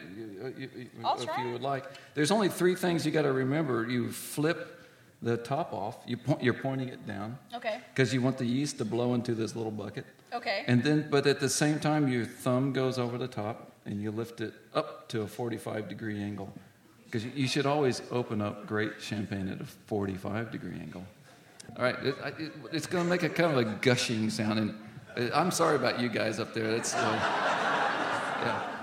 [0.57, 1.43] you- you- if try.
[1.43, 3.87] you would like, there's only three things you got to remember.
[3.89, 4.85] You flip
[5.21, 5.97] the top off.
[6.05, 7.37] You point, you're pointing it down.
[7.55, 7.79] Okay.
[7.93, 10.05] Because you want the yeast to blow into this little bucket.
[10.33, 10.63] Okay.
[10.67, 14.11] And then, but at the same time, your thumb goes over the top and you
[14.11, 16.53] lift it up to a 45 degree angle.
[17.05, 21.05] Because you, should always open up great champagne at a 45 degree angle.
[21.77, 24.59] All right, it, it, it's going to make a kind of a gushing sound.
[24.59, 24.75] And
[25.15, 26.69] uh, I'm sorry about you guys up there.
[26.71, 26.99] That's, uh,
[28.43, 28.73] yeah.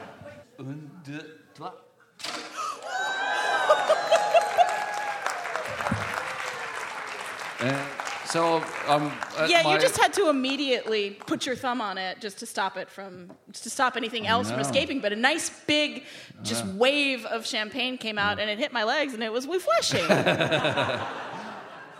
[7.61, 7.93] And
[8.35, 8.57] so,
[8.92, 9.05] um,
[9.49, 12.77] yeah, my- you just had to immediately put your thumb on it just to stop
[12.77, 13.31] it from
[13.64, 14.99] to stop anything else from escaping.
[15.01, 16.05] But a nice big,
[16.42, 16.73] just Yeah.
[16.85, 20.07] wave of champagne came out, and it hit my legs, and it was refreshing.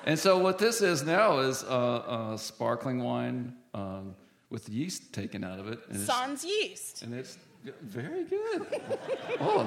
[0.07, 4.15] And so what this is now is uh, uh, sparkling wine um,
[4.51, 5.79] with yeast taken out of it.
[5.97, 7.03] Sans yeast.
[7.03, 7.39] and it's
[7.81, 8.67] very good.
[9.41, 9.67] oh,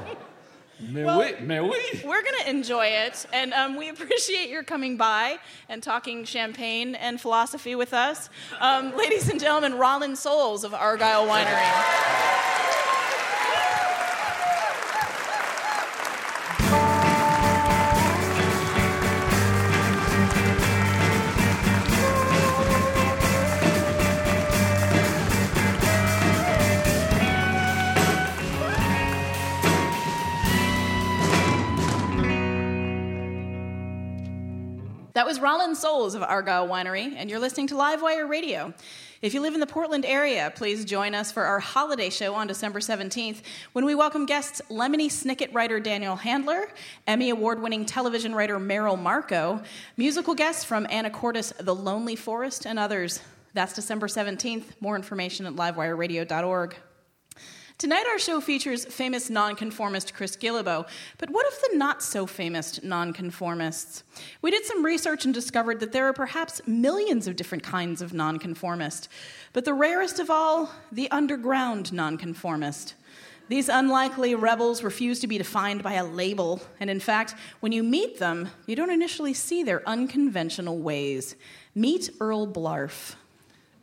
[0.80, 2.03] mais Well, oui, mais oui.
[2.05, 6.95] We're going to enjoy it, and um, we appreciate your coming by and talking champagne
[6.95, 8.30] and philosophy with us.
[8.59, 12.84] Um, ladies and gentlemen, Rollin Soles of Argyle Winery.
[35.18, 38.72] That was Rollin Soles of Argyle Winery, and you're listening to Livewire Radio.
[39.24, 42.45] If you live in the Portland area, please join us for our holiday show on
[42.45, 43.41] December 17th
[43.74, 46.70] when we welcome guests Lemony Snicket writer Daniel Handler,
[47.07, 49.59] Emmy Award winning television writer Meryl Marco,
[49.97, 53.20] musical guests from Anna Cortis, The Lonely Forest, and others.
[53.55, 54.65] That's December 17th.
[54.82, 56.76] More information at livewireradio.org.
[57.78, 60.88] Tonight, our show features famous nonconformist Chris Guillebeau.
[61.19, 64.01] But what of the not so famous nonconformists?
[64.41, 68.15] We did some research and discovered that there are perhaps millions of different kinds of
[68.15, 69.09] nonconformist.
[69.53, 72.95] But the rarest of all, the underground nonconformist.
[73.47, 77.84] These unlikely rebels refuse to be defined by a label, and in fact, when you
[77.84, 81.36] meet them, you don't initially see their unconventional ways.
[81.75, 83.13] Meet Earl Blarf.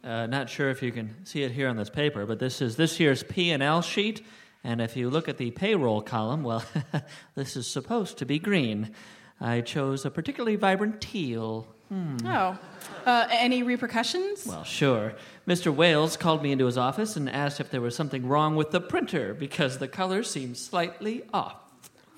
[0.04, 2.76] Uh, not sure if you can see it here on this paper, but this is
[2.76, 4.20] this year's P&L sheet.
[4.62, 6.62] And if you look at the payroll column, well,
[7.34, 8.92] this is supposed to be green.
[9.40, 11.66] I chose a particularly vibrant teal.
[11.88, 12.16] Hmm.
[12.24, 12.58] Oh,
[13.06, 14.46] uh, any repercussions?
[14.46, 15.14] Well, sure.
[15.48, 15.74] Mr.
[15.74, 18.80] Wales called me into his office and asked if there was something wrong with the
[18.80, 21.56] printer because the color seemed slightly off.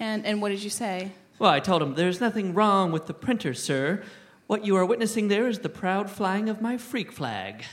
[0.00, 1.12] And, and what did you say?
[1.38, 4.02] Well, I told him, There's nothing wrong with the printer, sir.
[4.46, 7.64] What you are witnessing there is the proud flying of my freak flag.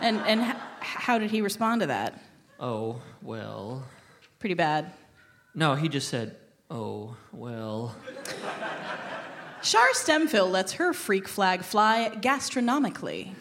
[0.00, 2.20] And, and h- how did he respond to that?
[2.58, 3.84] Oh, well.
[4.38, 4.92] Pretty bad.
[5.54, 6.36] No, he just said,
[6.70, 7.96] Oh, well.
[9.62, 13.34] Char Stemfill lets her freak flag fly gastronomically.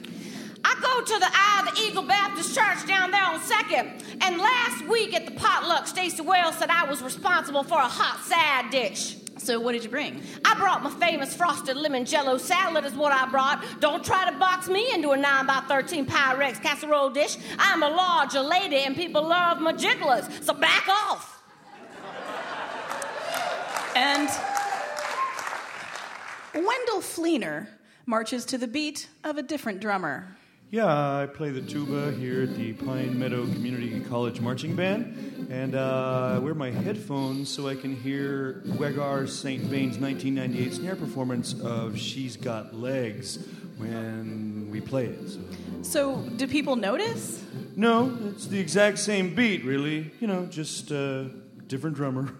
[0.63, 4.37] I go to the Eye of the Eagle Baptist Church down there on Second, and
[4.37, 8.69] last week at the potluck, Stacey Wells said I was responsible for a hot sad
[8.71, 9.15] dish.
[9.39, 10.21] So what did you bring?
[10.43, 13.63] I brought my famous frosted lemon jello salad is what I brought.
[13.79, 17.37] Don't try to box me into a 9 by 13 Pyrex casserole dish.
[17.57, 21.41] I'm a larger lady and people love my jigglers, so back off.
[23.95, 24.29] And
[26.53, 27.67] Wendell Fleener
[28.05, 30.35] marches to the beat of a different drummer.
[30.71, 35.73] Yeah, I play the tuba here at the Pine Meadow Community College Marching Band, and
[35.73, 39.63] uh, I wear my headphones so I can hear Wegar St.
[39.63, 43.39] Vain's 1998 snare performance of She's Got Legs
[43.77, 45.29] when we play it.
[45.29, 45.39] So.
[45.81, 47.43] So, do people notice?
[47.75, 50.11] No, it's the exact same beat, really.
[50.19, 51.29] You know, just uh,
[51.65, 52.31] different drummer.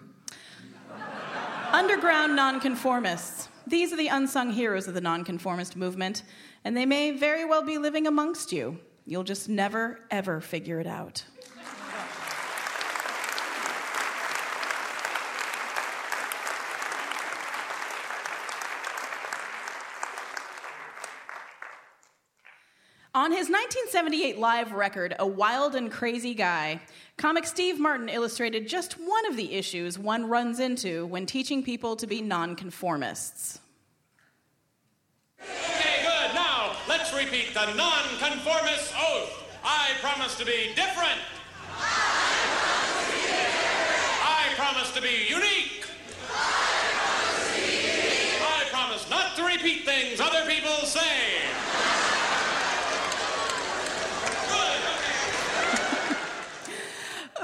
[1.72, 3.50] Underground nonconformists.
[3.66, 6.24] These are the unsung heroes of the nonconformist movement,
[6.64, 8.80] and they may very well be living amongst you.
[9.06, 11.24] You'll just never, ever figure it out.
[23.16, 26.80] On his 1978 live record, A Wild and Crazy Guy,
[27.18, 31.96] comic Steve Martin illustrated just one of the issues one runs into when teaching people
[31.96, 33.60] to be nonconformists.
[35.42, 36.06] Okay,
[36.90, 39.46] let's repeat the nonconformist oath.
[39.64, 41.20] I promise to be different.
[44.26, 45.86] I promise to be unique.
[48.42, 51.44] I promise not to repeat things other people say.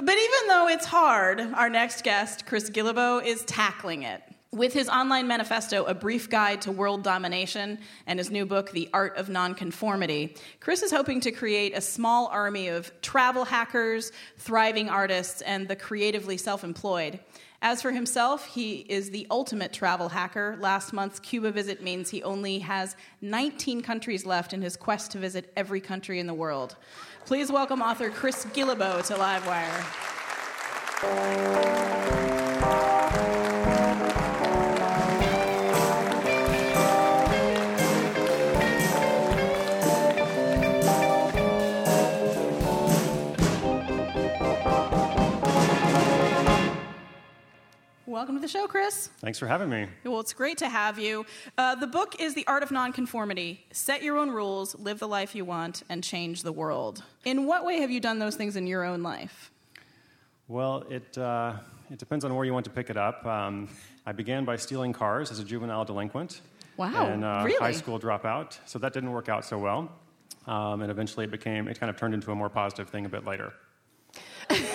[0.02, 4.22] But even though it's hard, our next guest, Chris Guillebeau, is tackling it.
[4.56, 7.78] With his online manifesto, A Brief Guide to World Domination,
[8.08, 12.28] and his new book, The Art of Nonconformity, Chris is hoping to create a small
[12.28, 17.20] army of travel hackers, thriving artists, and the creatively self employed.
[17.62, 20.58] As for himself, he is the ultimate travel hacker.
[20.62, 25.18] Last month's Cuba visit means he only has 19 countries left in his quest to
[25.18, 26.78] visit every country in the world.
[27.26, 29.84] Please welcome author Chris Guillebeau to Livewire.
[48.16, 49.10] Welcome to the show, Chris.
[49.20, 49.88] Thanks for having me.
[50.06, 51.26] Well, it's great to have you.
[51.58, 55.36] Uh, the book is The Art of Nonconformity Set Your Own Rules, Live the Life
[55.36, 57.04] You Want, and Change the World.
[57.26, 59.52] In what way have you done those things in your own life?
[60.48, 61.58] Well, it, uh,
[61.92, 63.26] it depends on where you want to pick it up.
[63.26, 63.68] Um,
[64.06, 66.40] I began by stealing cars as a juvenile delinquent.
[66.78, 67.58] Wow, And uh, really?
[67.60, 68.58] high school dropout.
[68.64, 69.92] So that didn't work out so well.
[70.48, 73.10] Um, and eventually it became, it kind of turned into a more positive thing a
[73.10, 73.52] bit later.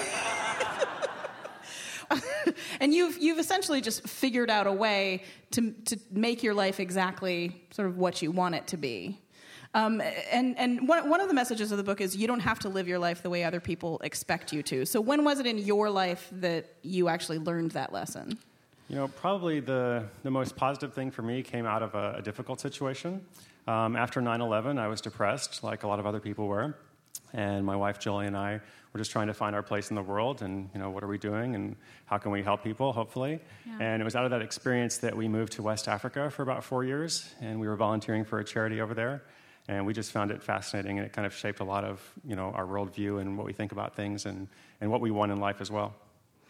[2.81, 7.65] and you've you've essentially just figured out a way to to make your life exactly
[7.71, 9.19] sort of what you want it to be.
[9.73, 10.03] Um,
[10.33, 12.69] and and one, one of the messages of the book is you don't have to
[12.69, 14.85] live your life the way other people expect you to.
[14.85, 18.39] So when was it in your life that you actually learned that lesson?
[18.89, 22.23] You know, probably the, the most positive thing for me came out of a, a
[22.23, 23.25] difficult situation.
[23.69, 26.75] Um, after 9 11, I was depressed, like a lot of other people were.
[27.33, 28.61] And my wife, Julie, and I
[28.93, 31.09] were just trying to find our place in the world and, you know, what are
[31.09, 31.77] we doing and
[32.07, 33.41] how can we help people, hopefully.
[33.67, 33.77] Yeah.
[33.81, 36.65] And it was out of that experience that we moved to West Africa for about
[36.65, 39.23] four years and we were volunteering for a charity over there.
[39.69, 42.35] And we just found it fascinating and it kind of shaped a lot of, you
[42.35, 44.49] know, our worldview and what we think about things and,
[44.81, 45.95] and what we want in life as well.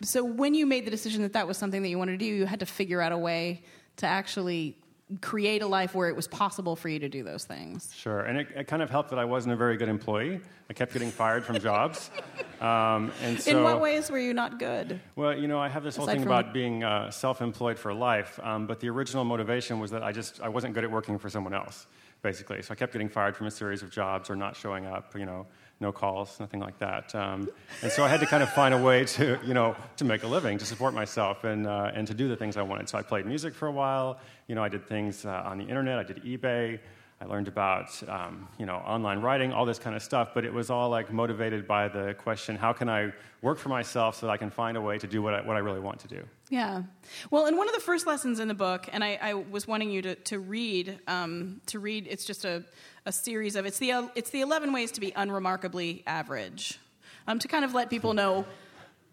[0.02, 2.24] So when you made the decision that that was something that you wanted to do,
[2.24, 3.64] you had to figure out a way
[3.96, 4.78] to actually
[5.20, 7.92] create a life where it was possible for you to do those things.
[7.96, 10.40] Sure, and it, it kind of helped that I wasn't a very good employee.
[10.68, 12.10] I kept getting fired from jobs.
[12.60, 15.00] Um, and so, In what ways were you not good?
[15.16, 18.66] Well, you know, I have this whole thing about being uh, self-employed for life, um,
[18.66, 21.54] but the original motivation was that I just I wasn't good at working for someone
[21.54, 21.86] else,
[22.20, 22.60] basically.
[22.60, 25.16] So I kept getting fired from a series of jobs or not showing up.
[25.16, 25.46] You know,
[25.80, 27.14] no calls, nothing like that.
[27.14, 27.48] Um,
[27.82, 30.22] and so I had to kind of find a way to you know to make
[30.22, 32.88] a living, to support myself, and uh, and to do the things I wanted.
[32.90, 34.18] So I played music for a while.
[34.50, 36.00] You know, I did things uh, on the internet.
[36.00, 36.80] I did eBay.
[37.20, 40.30] I learned about um, you know online writing, all this kind of stuff.
[40.34, 44.16] But it was all like motivated by the question: How can I work for myself
[44.16, 46.00] so that I can find a way to do what I, what I really want
[46.00, 46.24] to do?
[46.48, 46.82] Yeah.
[47.30, 49.92] Well, and one of the first lessons in the book, and I, I was wanting
[49.92, 52.64] you to, to read, um, to read, it's just a,
[53.06, 56.80] a series of, it's the, it's the 11 ways to be unremarkably average,
[57.28, 58.44] um, to kind of let people know,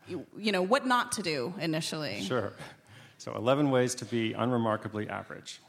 [0.07, 2.21] you, you know, what not to do initially.
[2.23, 2.53] Sure.
[3.17, 5.59] So, 11 ways to be unremarkably average.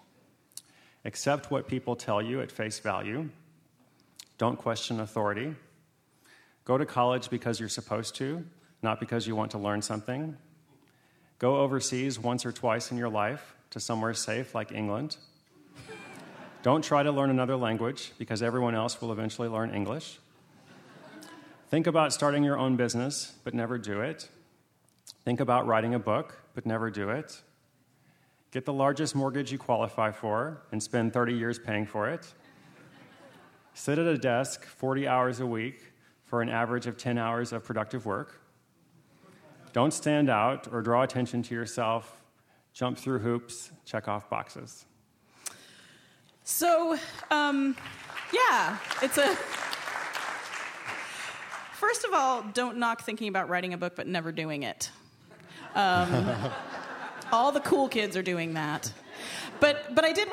[1.05, 3.31] Accept what people tell you at face value.
[4.37, 5.55] Don't question authority.
[6.65, 8.45] Go to college because you're supposed to,
[8.83, 10.37] not because you want to learn something.
[11.39, 15.17] Go overseas once or twice in your life to somewhere safe like England.
[16.63, 20.19] Don't try to learn another language because everyone else will eventually learn English.
[21.71, 24.29] Think about starting your own business, but never do it.
[25.25, 27.41] Think about writing a book, but never do it.
[28.51, 32.35] Get the largest mortgage you qualify for and spend 30 years paying for it.
[33.75, 35.93] Sit at a desk 40 hours a week
[36.25, 38.41] for an average of 10 hours of productive work.
[39.73, 42.25] Don't stand out or draw attention to yourself.
[42.73, 44.85] Jump through hoops, check off boxes.
[46.43, 46.99] So,
[47.31, 47.77] um,
[48.33, 49.37] yeah, it's a.
[51.75, 54.91] First of all, don't knock thinking about writing a book but never doing it.
[55.79, 56.35] Um,
[57.33, 58.93] all the cool kids are doing that.
[59.61, 60.29] But, but I did,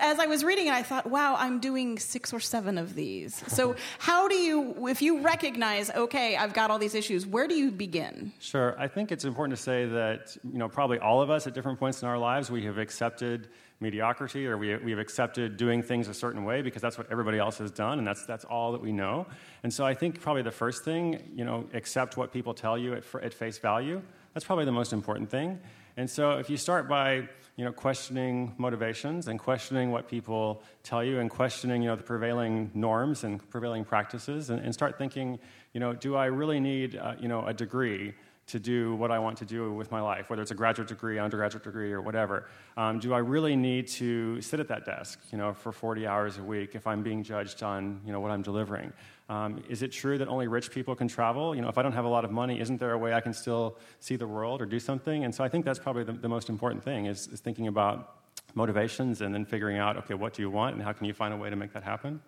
[0.00, 3.42] as I was reading it, I thought, wow, I'm doing six or seven of these.
[3.48, 7.54] So, how do you, if you recognize, okay, I've got all these issues, where do
[7.54, 8.32] you begin?
[8.38, 8.74] Sure.
[8.78, 11.78] I think it's important to say that, you know, probably all of us at different
[11.78, 13.48] points in our lives, we have accepted
[13.80, 17.38] mediocrity or we, we have accepted doing things a certain way because that's what everybody
[17.38, 19.26] else has done and that's, that's all that we know.
[19.64, 22.94] And so I think probably the first thing, you know, accept what people tell you
[22.94, 24.00] at, at face value.
[24.36, 25.58] That's probably the most important thing.
[25.96, 27.26] And so if you start by,
[27.56, 32.02] you know, questioning motivations and questioning what people tell you and questioning, you know, the
[32.02, 35.38] prevailing norms and prevailing practices and, and start thinking,
[35.72, 38.12] you know, do I really need, uh, you know, a degree
[38.48, 41.18] to do what I want to do with my life, whether it's a graduate degree,
[41.18, 42.46] undergraduate degree, or whatever.
[42.76, 46.38] Um, do I really need to sit at that desk, you know, for 40 hours
[46.38, 48.92] a week if I'm being judged on, you know, what I'm delivering?
[49.28, 51.54] Um, is it true that only rich people can travel?
[51.54, 53.20] You know, if I don't have a lot of money, isn't there a way I
[53.20, 55.24] can still see the world or do something?
[55.24, 58.20] And so I think that's probably the, the most important thing is, is thinking about
[58.54, 61.34] motivations and then figuring out, okay, what do you want and how can you find
[61.34, 62.20] a way to make that happen?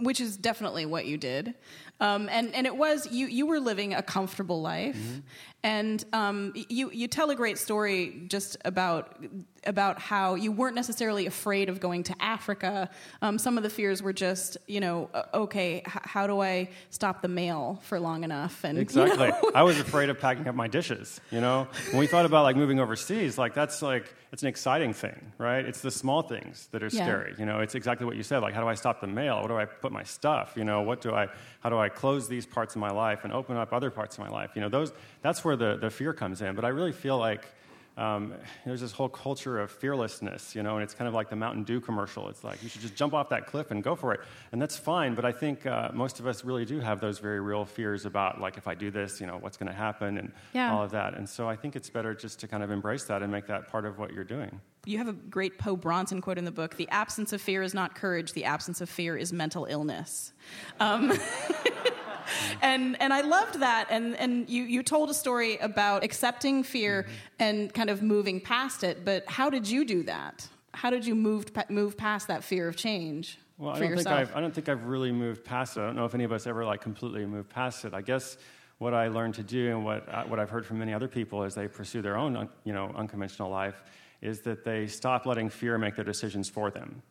[0.00, 1.54] Which is definitely what you did.
[2.00, 5.20] Um, and, and it was, you, you were living a comfortable life.
[5.62, 9.22] And um, you, you tell a great story just about,
[9.66, 12.88] about how you weren't necessarily afraid of going to Africa.
[13.20, 17.20] Um, some of the fears were just, you know, okay, h- how do I stop
[17.20, 18.64] the mail for long enough?
[18.64, 19.28] And you Exactly.
[19.28, 19.50] know?
[19.54, 21.20] I was afraid of packing up my dishes.
[21.30, 24.92] You know, when we thought about like moving overseas, like that's like it's an exciting
[24.94, 25.64] thing, right?
[25.64, 27.02] It's the small things that are Yeah.
[27.04, 27.34] scary.
[27.38, 28.38] You know, it's exactly what you said.
[28.38, 29.40] Like, how do I stop the mail?
[29.40, 30.54] Where do I put my stuff?
[30.56, 31.28] You know, what do I?
[31.60, 34.24] How do I close these parts of my life and open up other parts of
[34.24, 34.52] my life?
[34.54, 34.92] You know, those.
[35.20, 36.54] That's where where the, the fear comes in.
[36.54, 37.44] But I really feel like
[37.96, 38.34] um,
[38.64, 41.64] there's this whole culture of fearlessness, you know, and it's kind of like the Mountain
[41.64, 42.28] Dew commercial.
[42.28, 44.20] It's like you should just jump off that cliff and go for it,
[44.52, 45.16] and that's fine.
[45.16, 48.40] But I think uh, most of us really do have those very real fears about,
[48.40, 50.72] like, if I do this, you know, what's going to happen, and Yeah.
[50.72, 51.14] all of that.
[51.14, 53.66] And so I think it's better just to kind of embrace that and make that
[53.66, 54.60] part of what you're doing.
[54.86, 57.74] You have a great Po Bronson quote in the book The absence of fear is
[57.74, 60.32] not courage, the absence of fear is mental illness.
[60.78, 61.12] Um,
[62.62, 63.88] and, and I loved that.
[63.90, 67.12] And, and you, you told a story about accepting fear mm-hmm.
[67.38, 69.04] and kind of moving past it.
[69.04, 70.46] But how did you do that?
[70.72, 74.18] How did you move, move past that fear of change Well, I for don't yourself?
[74.18, 75.80] think I've, I don't think I've really moved past it.
[75.80, 77.94] I don't know if any of us ever like completely moved past it.
[77.94, 78.36] I guess
[78.78, 81.42] what I learned to do and what I- what I've heard from many other people
[81.42, 83.82] as they pursue their own you know unconventional life
[84.22, 87.02] is that they stop letting fear make their decisions for them.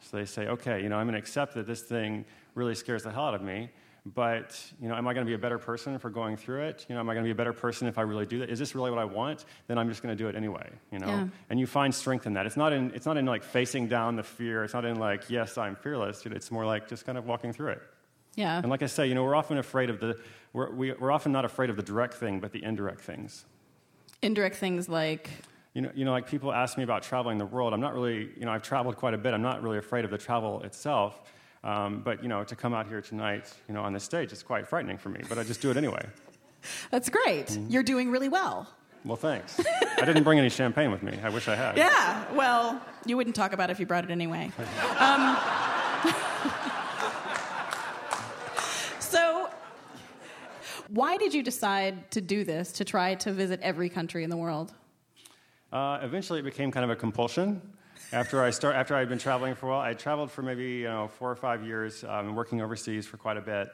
[0.00, 3.02] So they say, okay, you know, I'm going to accept that this thing really scares
[3.02, 3.70] the hell out of me.
[4.14, 6.86] But you know, am I going to be a better person for going through it?
[6.88, 8.48] You know, am I going to be a better person if I really do that?
[8.48, 9.44] Is this really what I want?
[9.66, 10.68] Then I'm just going to do it anyway.
[10.92, 11.26] You know, Yeah.
[11.50, 12.46] and you find strength in that.
[12.46, 14.64] It's not in it's not in like facing down the fear.
[14.64, 16.24] It's not in like yes, I'm fearless.
[16.26, 17.82] It's more like just kind of walking through it.
[18.36, 18.58] yeah.
[18.58, 20.18] And like I say, you know, we're often afraid of the
[20.52, 23.44] we're, we, we're often not afraid of the direct thing, but the indirect things.
[24.22, 25.28] Indirect things like,
[25.74, 27.72] You know, you know, like people ask me about traveling the world.
[27.74, 29.34] I'm not really, you know, I've traveled quite a bit.
[29.34, 31.20] I'm not really afraid of the travel itself.
[31.64, 34.42] Um, but you know, to come out here tonight, you know, on this stage, it's
[34.42, 35.20] quite frightening for me.
[35.28, 36.04] But I just do it anyway.
[36.90, 37.46] that's great.
[37.46, 37.70] Mm-hmm.
[37.70, 38.68] You're doing really well.
[39.04, 39.60] Well, thanks.
[39.98, 41.18] I didn't bring any champagne with me.
[41.22, 41.76] I wish I had.
[41.76, 44.50] Yeah, well, you wouldn't talk about it if you brought it anyway.
[44.98, 45.36] Um,
[48.98, 49.48] so,
[50.88, 54.36] why did you decide to do this, to try to visit every country in the
[54.36, 54.72] world?
[55.72, 57.60] Uh, eventually, it became kind of a compulsion.
[58.12, 60.84] After I start, after I'd been traveling for a while, I traveled for maybe you
[60.84, 63.68] know four or five years, um, working overseas for quite a bit.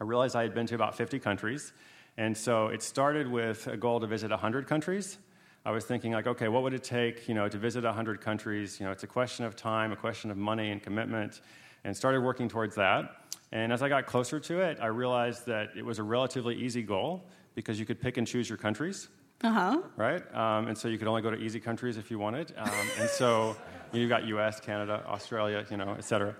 [0.00, 1.74] I realized I had been to about 50 countries,
[2.16, 5.18] and so it started with a goal to visit 100 countries.
[5.66, 8.80] I was thinking like, okay, what would it take, you know, to visit 100 countries?
[8.80, 11.42] You know, it's a question of time, a question of money and commitment,
[11.84, 13.26] and started working towards that.
[13.52, 16.82] And as I got closer to it, I realized that it was a relatively easy
[16.82, 19.08] goal because you could pick and choose your countries
[19.44, 19.82] Uh huh.
[19.96, 20.22] right?
[20.34, 22.52] Um, and so you could only go to easy countries if you wanted.
[22.56, 22.70] Um,
[23.00, 23.56] and so
[23.92, 26.34] you've got U.S., Canada, Australia, you know, et cetera.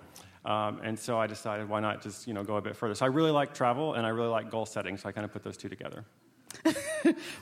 [0.44, 2.94] Um, and so I decided, why not just you know go a bit further?
[2.94, 4.96] So I really like travel and I really like goal setting.
[4.96, 6.04] So I kind of put those two together.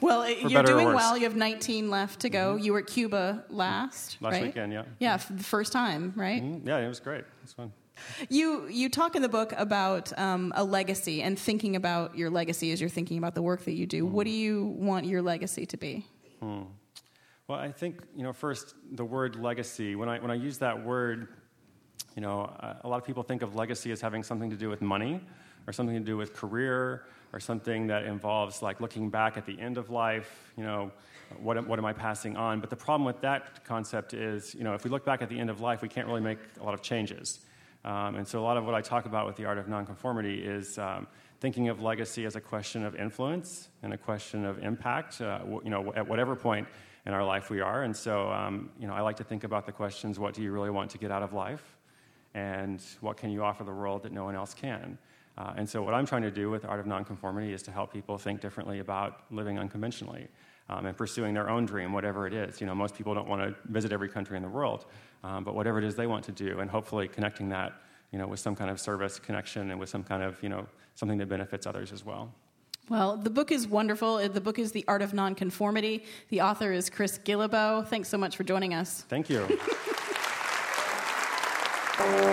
[0.01, 1.17] Well, For you're doing well.
[1.17, 2.57] You have 19 left to go.
[2.57, 4.43] You were at Cuba last, Last right?
[4.43, 4.83] weekend, yeah.
[4.99, 6.43] Yeah, f- the first time, right?
[6.43, 6.67] Mhm.
[6.67, 7.21] Yeah, it was great.
[7.21, 7.73] It was fun.
[8.29, 12.73] You you talk in the book about um, a legacy and thinking about your legacy
[12.73, 14.07] as you're thinking about the work that you do.
[14.07, 16.07] What do you want your legacy to be?
[16.41, 16.63] Hmm.
[17.49, 19.97] Well, I think you know first the word legacy.
[19.97, 21.29] When I when I use that word,
[22.15, 24.69] you know, uh, a lot of people think of legacy as having something to do
[24.69, 25.21] with money,
[25.67, 29.59] or something to do with career, or something that involves like looking back at the
[29.61, 30.53] end of life.
[30.57, 30.91] You know,
[31.39, 32.61] what what am I passing on?
[32.61, 35.39] But the problem with that concept is, you know, if we look back at the
[35.39, 37.41] end of life, we can't really make a lot of changes.
[37.85, 40.43] Um, and so a lot of what I talk about with the art of nonconformity
[40.43, 41.07] is um,
[41.41, 45.21] thinking of legacy as a question of influence and a question of impact.
[45.21, 46.67] Uh, w- you know, at whatever point
[47.05, 47.83] in our life we are.
[47.83, 50.51] And so, um, you know, I like to think about the questions: What do you
[50.51, 51.77] really want to get out of life?
[52.33, 54.99] And what can you offer the world that no one else can?
[55.37, 57.93] Uh, and so, what I'm trying to do with art of nonconformity is to help
[57.93, 60.29] people think differently about living unconventionally
[60.69, 62.61] um, and pursuing their own dream, whatever it is.
[62.61, 64.87] You know, most people don't want to visit every country in the world,
[65.25, 67.73] um, but whatever it is they want to do, and hopefully connecting that,
[68.13, 70.67] you know, with some kind of service connection and with some kind of, you know,
[70.95, 72.31] something that benefits others as well.
[72.91, 74.29] Well, the book is wonderful.
[74.29, 76.05] The book is The Art of Nonconformity.
[76.29, 77.87] The author is Chris Guillebeau.
[77.89, 79.07] Thanks so much for joining us.
[79.09, 79.49] Thank you.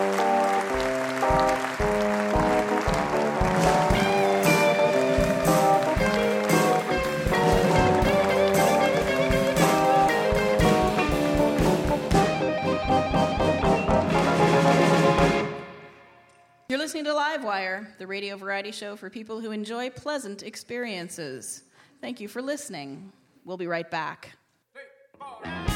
[16.81, 21.61] listening to Livewire, the radio variety show for people who enjoy pleasant experiences.
[22.01, 23.13] Thank you for listening.
[23.45, 24.31] We'll be right back.
[25.19, 25.70] Welcome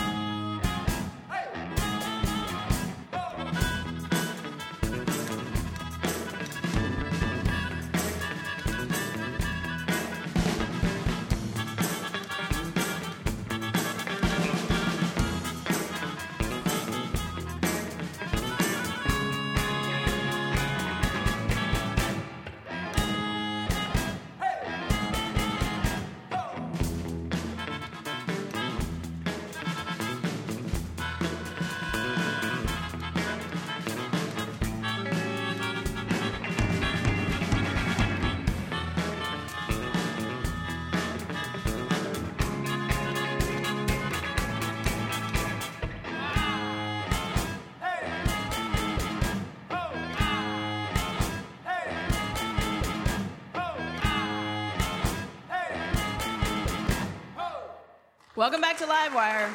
[58.76, 59.54] back to Livewire.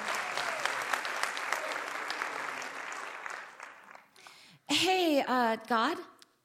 [4.68, 5.98] Hey, uh, God?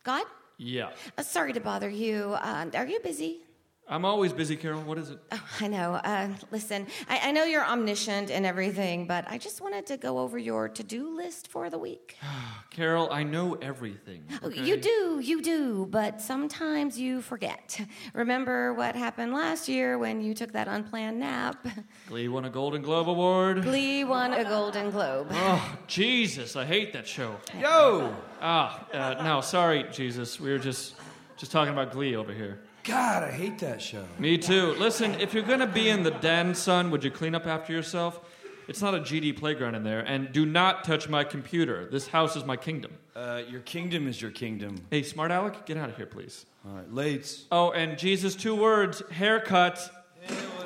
[0.03, 0.25] God?
[0.57, 0.89] Yeah.
[1.17, 2.35] Uh, sorry to bother you.
[2.41, 3.39] Uh, are you busy?
[3.87, 4.81] I'm always busy, Carol.
[4.81, 5.19] What is it?
[5.61, 5.93] I know.
[5.93, 10.17] Uh, listen, I, I know you're omniscient and everything, but I just wanted to go
[10.17, 12.17] over your to do list for the week.
[12.71, 14.23] Carol, I know everything.
[14.41, 14.49] Oh.
[14.49, 17.79] You do, you do, but sometimes you forget.
[18.13, 21.67] Remember what happened last year when you took that unplanned nap?
[22.07, 23.61] Glee won a Golden Globe Award.
[23.61, 25.27] Glee won a Golden Globe.
[25.29, 27.35] Oh, Jesus, I hate that show.
[27.59, 28.15] Yo!
[28.41, 30.39] Ah, uh, no, sorry, Jesus.
[30.39, 30.95] We were just
[31.37, 32.61] just talking about Glee over here.
[32.85, 34.05] God, I hate that show.
[34.19, 34.73] Me too.
[34.73, 38.19] Listen, if you're gonna be in the den, son, would you clean up after yourself?
[38.67, 41.87] It's not a GD playground in there, and do not touch my computer.
[41.91, 42.93] This house is my kingdom.
[43.15, 44.75] Uh, your kingdom is your kingdom.
[44.91, 46.45] Hey, smart Alec, get out of here, please.
[46.63, 47.45] All right, Lates.
[47.51, 49.89] Oh, and Jesus, two words: haircut.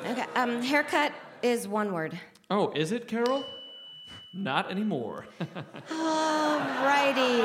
[0.04, 1.12] Okay, um, haircut
[1.42, 2.20] is one word.
[2.50, 3.46] Oh, is it, Carol?
[4.32, 5.26] Not anymore.
[5.90, 7.42] All righty.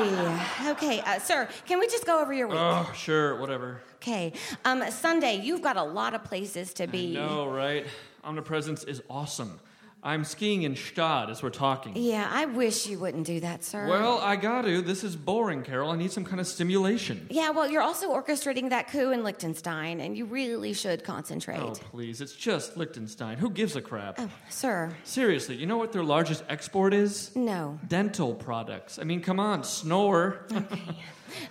[0.70, 2.58] Okay, uh, sir, can we just go over your week?
[2.58, 3.80] oh, sure, whatever.
[3.96, 4.32] Okay,
[4.64, 7.12] um, Sunday, you've got a lot of places to be.
[7.12, 7.86] No, right?
[8.22, 9.58] Omnipresence is awesome.
[10.06, 11.94] I'm skiing in Gstaad as we're talking.
[11.96, 13.88] Yeah, I wish you wouldn't do that, sir.
[13.88, 14.80] Well, I got to.
[14.80, 15.90] This is boring, Carol.
[15.90, 17.26] I need some kind of stimulation.
[17.28, 21.58] Yeah, well, you're also orchestrating that coup in Liechtenstein, and you really should concentrate.
[21.58, 22.20] Oh, please.
[22.20, 23.38] It's just Liechtenstein.
[23.38, 24.14] Who gives a crap?
[24.18, 24.94] Oh, sir.
[25.02, 27.34] Seriously, you know what their largest export is?
[27.34, 27.80] No.
[27.88, 29.00] Dental products.
[29.00, 30.46] I mean, come on, snore.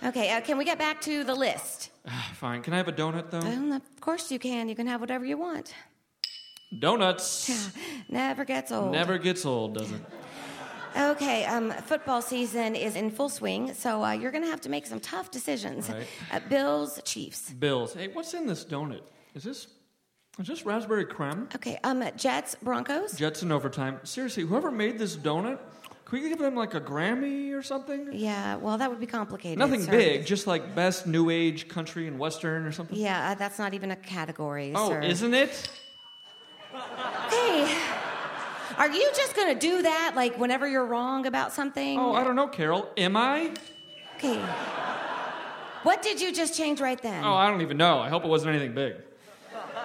[0.02, 1.90] Okay, uh, can we get back to the list?
[2.36, 2.62] Fine.
[2.62, 3.76] Can I have a donut, though?
[3.76, 4.70] Of course you can.
[4.70, 5.74] You can have whatever you want.
[6.78, 7.70] Donuts.
[8.08, 8.92] Never gets old.
[8.92, 10.00] Never gets old, does it?
[10.98, 14.70] Okay, um, football season is in full swing, so uh, you're going to have to
[14.70, 15.90] make some tough decisions.
[15.90, 16.06] Right.
[16.32, 17.50] Uh, Bills, Chiefs.
[17.50, 17.92] Bills.
[17.92, 19.02] Hey, what's in this donut?
[19.34, 19.66] Is this
[20.38, 21.48] is this raspberry creme?
[21.54, 23.12] Okay, um, Jets, Broncos.
[23.12, 24.00] Jets in overtime.
[24.04, 25.58] Seriously, whoever made this donut,
[26.04, 28.10] can we give them like a Grammy or something?
[28.12, 29.58] Yeah, well, that would be complicated.
[29.58, 29.90] Nothing sir.
[29.90, 32.98] big, just like best new age country and western or something.
[32.98, 35.00] Yeah, uh, that's not even a category, Oh, sir.
[35.02, 35.70] isn't it?
[37.30, 37.78] Hey,
[38.76, 41.98] are you just to do that, like whenever you're wrong about something?
[41.98, 42.88] Oh, I don't know, Carol.
[42.96, 43.52] Am I?
[44.16, 44.40] Okay.
[45.82, 47.24] What did you just change right then?
[47.24, 48.00] Oh, I don't even know.
[48.00, 48.96] I hope it wasn't anything big.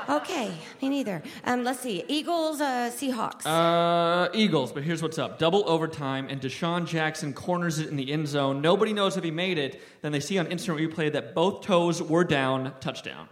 [0.10, 1.22] Okay, me neither.
[1.46, 2.04] Um, let's see.
[2.08, 3.46] Eagles, uh, Seahawks.
[3.46, 5.38] Uh, Eagles, but here's what's up.
[5.38, 8.62] Double overtime, and DeSean Jackson corners it in the end zone.
[8.62, 9.80] Nobody knows if he made it.
[10.02, 12.74] Then they see on instant replay that both toes were down.
[12.80, 13.30] Touchdown.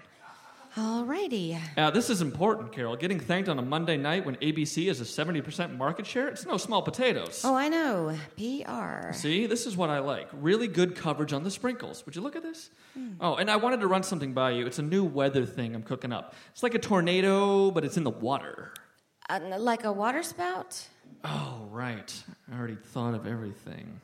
[0.76, 1.60] Alrighty.
[1.78, 2.96] Uh, this is important, Carol.
[2.96, 6.58] Getting thanked on a Monday night when ABC has a 70% market share, it's no
[6.58, 7.42] small potatoes.
[7.44, 8.16] Oh, I know.
[8.38, 9.12] PR.
[9.14, 10.30] See, this is what I like.
[10.34, 12.06] Really good coverage on the sprinkles.
[12.06, 12.70] Would you look at this?
[13.20, 14.68] Oh, and I wanted to run something by you.
[14.68, 16.36] It's a new weather thing I'm cooking up.
[16.52, 18.74] It's like a tornado, but it's in the water.
[19.30, 20.88] Uh, like a water spout?
[21.24, 22.14] Oh, right.
[22.52, 24.00] I already thought of everything.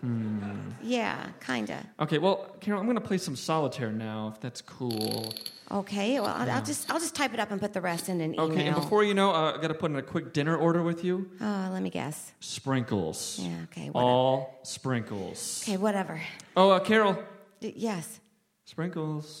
[0.00, 0.40] Hmm.
[0.82, 1.84] Yeah, kinda.
[2.00, 5.32] Okay, well, Carol, I'm going to play some solitaire now, if that's cool.
[5.70, 6.18] Okay.
[6.18, 6.56] Well, I'll, Yeah.
[6.56, 8.46] I'll just I'll just type it up and put the rest in an email.
[8.50, 10.82] Okay, and before you know, uh, I got to put in a quick dinner order
[10.82, 11.30] with you.
[11.40, 12.32] Oh, let me guess.
[12.40, 13.38] Sprinkles.
[13.40, 13.50] Yeah.
[13.70, 13.88] Okay.
[13.90, 14.10] Whatever.
[14.10, 15.62] All sprinkles.
[15.64, 15.76] Okay.
[15.76, 16.20] Whatever.
[16.56, 17.22] Oh, uh, Carol.
[17.60, 18.18] D- yes.
[18.64, 19.40] Sprinkles.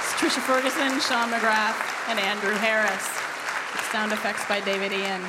[0.00, 3.25] It's Trisha Ferguson, Sean McGrath, and Andrew Harris.
[3.92, 5.22] Sound effects by David Ian.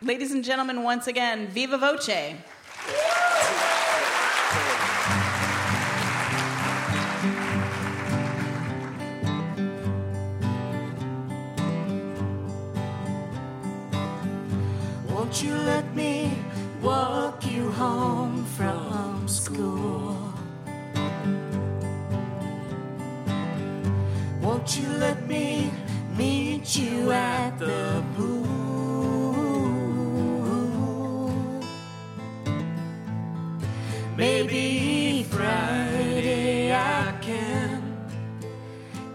[0.00, 2.08] Ladies and gentlemen, once again, Viva Voce.
[15.08, 16.32] Won't you let me
[16.80, 18.31] walk you home
[24.62, 25.72] Won't you let me
[26.16, 28.46] meet you at the pool?
[34.16, 37.82] Maybe Friday I can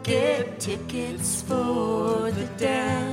[0.04, 3.07] get tickets for the dance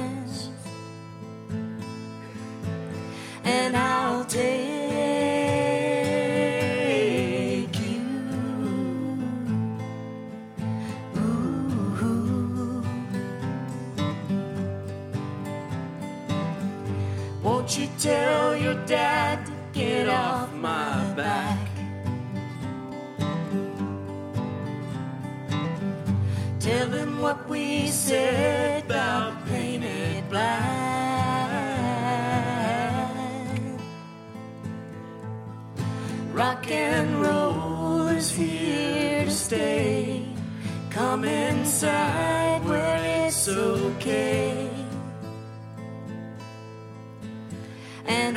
[18.04, 21.58] tell your dad to get off my back?
[26.60, 30.84] Tell him what we said about painted black.
[36.34, 39.54] Rock and roll is here to stay.
[39.54, 40.26] stay.
[40.90, 44.63] Come inside where it's okay.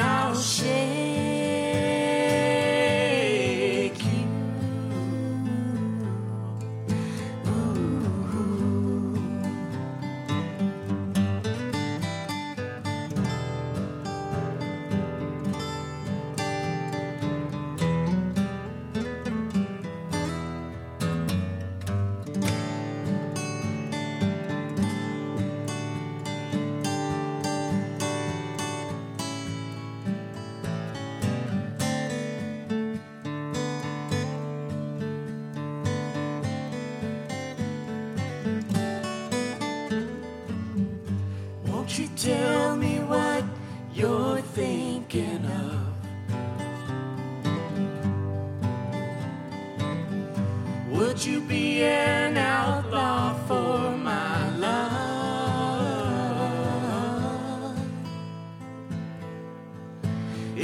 [0.09, 0.86] I'll shake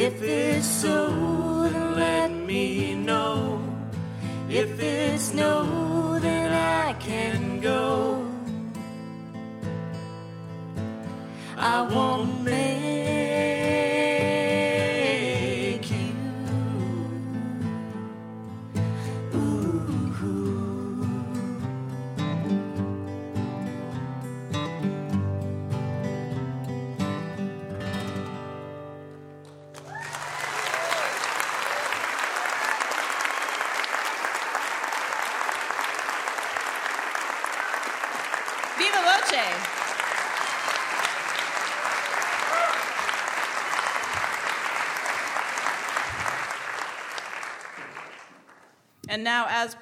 [0.03, 3.63] If it's so, then let me know.
[4.49, 8.27] If it's no, then I can go.
[11.55, 12.72] I won't make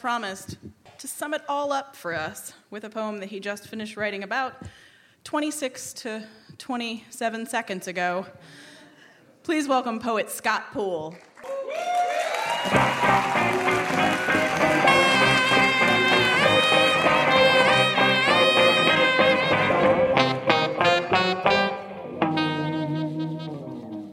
[0.01, 0.57] promised,
[0.97, 4.23] to sum it all up for us with a poem that he just finished writing
[4.23, 4.55] about
[5.25, 6.27] 26 to
[6.57, 8.25] 27 seconds ago,
[9.43, 11.15] please welcome poet Scott Poole.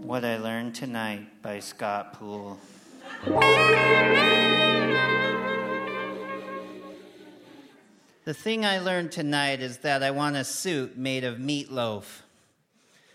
[0.04, 2.58] What I Learned Tonight by Scott Poole.
[8.28, 12.04] The thing I learned tonight is that I want a suit made of meatloaf.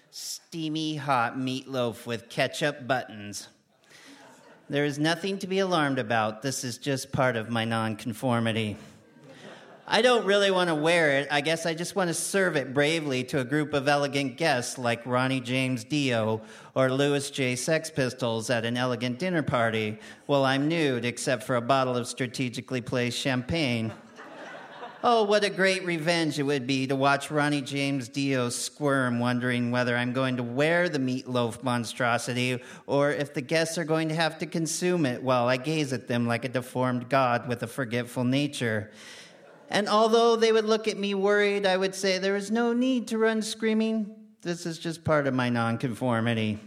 [0.10, 3.48] Steamy, hot meatloaf with ketchup buttons.
[4.72, 6.42] There is nothing to be alarmed about.
[6.42, 8.76] This is just part of my nonconformity.
[9.88, 11.28] I don't really want to wear it.
[11.30, 14.80] I guess I just want to serve it bravely to a group of elegant guests
[14.80, 16.42] like Ronnie James Dio
[16.74, 17.56] or Louis J.
[17.56, 22.08] Sex Pistols at an elegant dinner party while I'm nude except for a bottle of
[22.08, 23.94] strategically placed champagne.
[25.06, 29.70] Oh, what a great revenge it would be to watch Ronnie James Dio squirm, wondering
[29.70, 34.16] whether I'm going to wear the meatloaf monstrosity or if the guests are going to
[34.16, 37.68] have to consume it while I gaze at them like a deformed god with a
[37.68, 38.92] forgetful nature.
[39.70, 43.10] And although they would look at me worried, I would say there is no need
[43.10, 44.16] to run screaming.
[44.42, 46.62] This is just part of my nonconformity.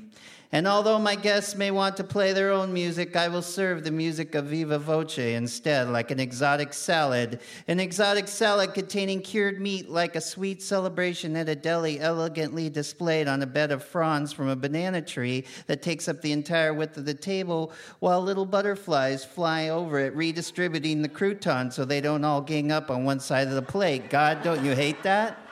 [0.53, 3.91] And although my guests may want to play their own music, I will serve the
[3.91, 7.41] music of Viva Voce instead, like an exotic salad.
[7.67, 13.27] An exotic salad containing cured meat, like a sweet celebration at a deli, elegantly displayed
[13.27, 16.97] on a bed of fronds from a banana tree that takes up the entire width
[16.97, 22.25] of the table, while little butterflies fly over it, redistributing the croutons so they don't
[22.25, 24.11] all gang up on one side of the plate.
[24.11, 25.46] God, don't you hate that?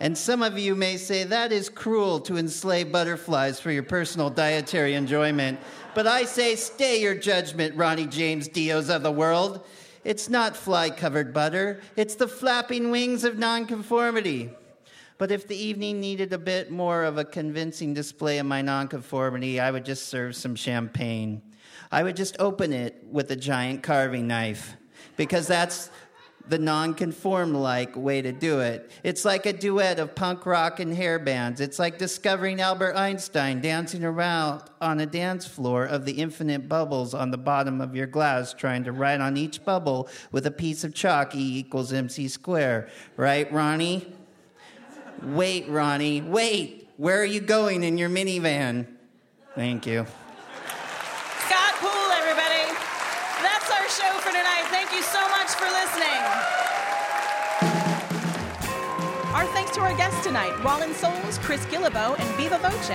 [0.00, 4.28] And some of you may say that is cruel to enslave butterflies for your personal
[4.28, 5.60] dietary enjoyment.
[5.94, 9.64] But I say, stay your judgment, Ronnie James Dios of the world.
[10.02, 14.50] It's not fly covered butter, it's the flapping wings of nonconformity.
[15.16, 19.60] But if the evening needed a bit more of a convincing display of my nonconformity,
[19.60, 21.40] I would just serve some champagne.
[21.90, 24.76] I would just open it with a giant carving knife
[25.16, 25.90] because that's
[26.48, 28.90] the non-conform like way to do it.
[29.02, 31.60] It's like a duet of punk rock and hair bands.
[31.60, 37.14] It's like discovering Albert Einstein dancing around on a dance floor of the infinite bubbles
[37.14, 40.84] on the bottom of your glass, trying to write on each bubble with a piece
[40.84, 42.88] of chalk E equals MC square.
[43.16, 44.12] Right, Ronnie?
[45.22, 46.90] Wait, Ronnie, wait.
[46.96, 48.86] Where are you going in your minivan?
[49.54, 50.06] Thank you.
[51.46, 52.70] Scott Poole, everybody.
[53.42, 54.66] That's our show for tonight.
[54.70, 56.13] Thank you so much for listening.
[59.94, 62.88] Our guests tonight Rollin Soles, Chris Guillebeau, and Viva Voce.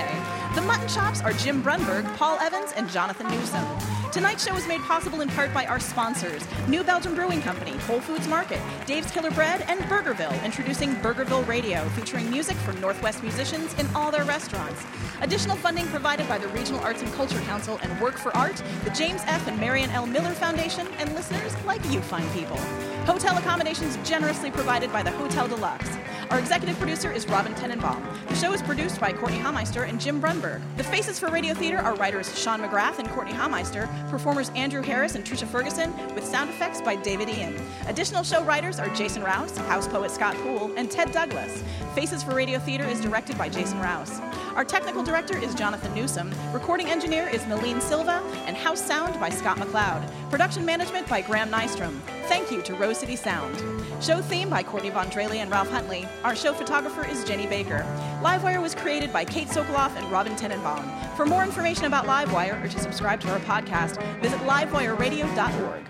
[0.53, 3.65] The mutton chops are Jim Brunberg, Paul Evans, and Jonathan Newsom.
[4.11, 8.01] Tonight's show is made possible in part by our sponsors New Belgium Brewing Company, Whole
[8.01, 13.73] Foods Market, Dave's Killer Bread, and Burgerville, introducing Burgerville Radio, featuring music from Northwest musicians
[13.75, 14.83] in all their restaurants.
[15.21, 18.89] Additional funding provided by the Regional Arts and Culture Council and Work for Art, the
[18.89, 19.47] James F.
[19.47, 20.05] and Marion L.
[20.05, 22.57] Miller Foundation, and listeners like you fine people.
[23.05, 25.89] Hotel accommodations generously provided by the Hotel Deluxe.
[26.29, 28.03] Our executive producer is Robin Tenenbaum.
[28.27, 30.61] The show is produced by Courtney Hameister and Jim Brunberg.
[30.77, 35.15] The faces for Radio Theater are writers Sean McGrath and Courtney Hameister, performers Andrew Harris
[35.15, 37.55] and Trisha Ferguson, with sound effects by David Ian.
[37.87, 41.63] Additional show writers are Jason Rouse, house poet Scott Poole, and Ted Douglas.
[41.95, 44.19] Faces for Radio Theater is directed by Jason Rouse.
[44.55, 46.31] Our technical director is Jonathan Newsom.
[46.53, 50.07] Recording engineer is Nalene Silva, and house sound by Scott McLeod.
[50.29, 51.99] Production management by Graham Nystrom.
[52.25, 53.57] Thank you to Rose City Sound.
[54.03, 56.07] Show theme by Courtney Von and Ralph Huntley.
[56.23, 57.85] Our show photographer is Jenny Baker.
[58.21, 61.15] Livewire was created by Kate Sokoloff and Robin Tenenbaum.
[61.15, 65.85] For more information about Livewire or to subscribe to our podcast, visit livewireradio.org.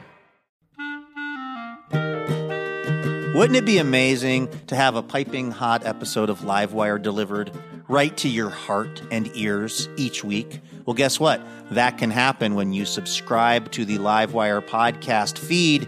[3.36, 7.52] Wouldn't it be amazing to have a piping hot episode of Livewire delivered
[7.88, 10.60] right to your heart and ears each week?
[10.86, 11.42] Well, guess what?
[11.72, 15.88] That can happen when you subscribe to the Livewire podcast feed,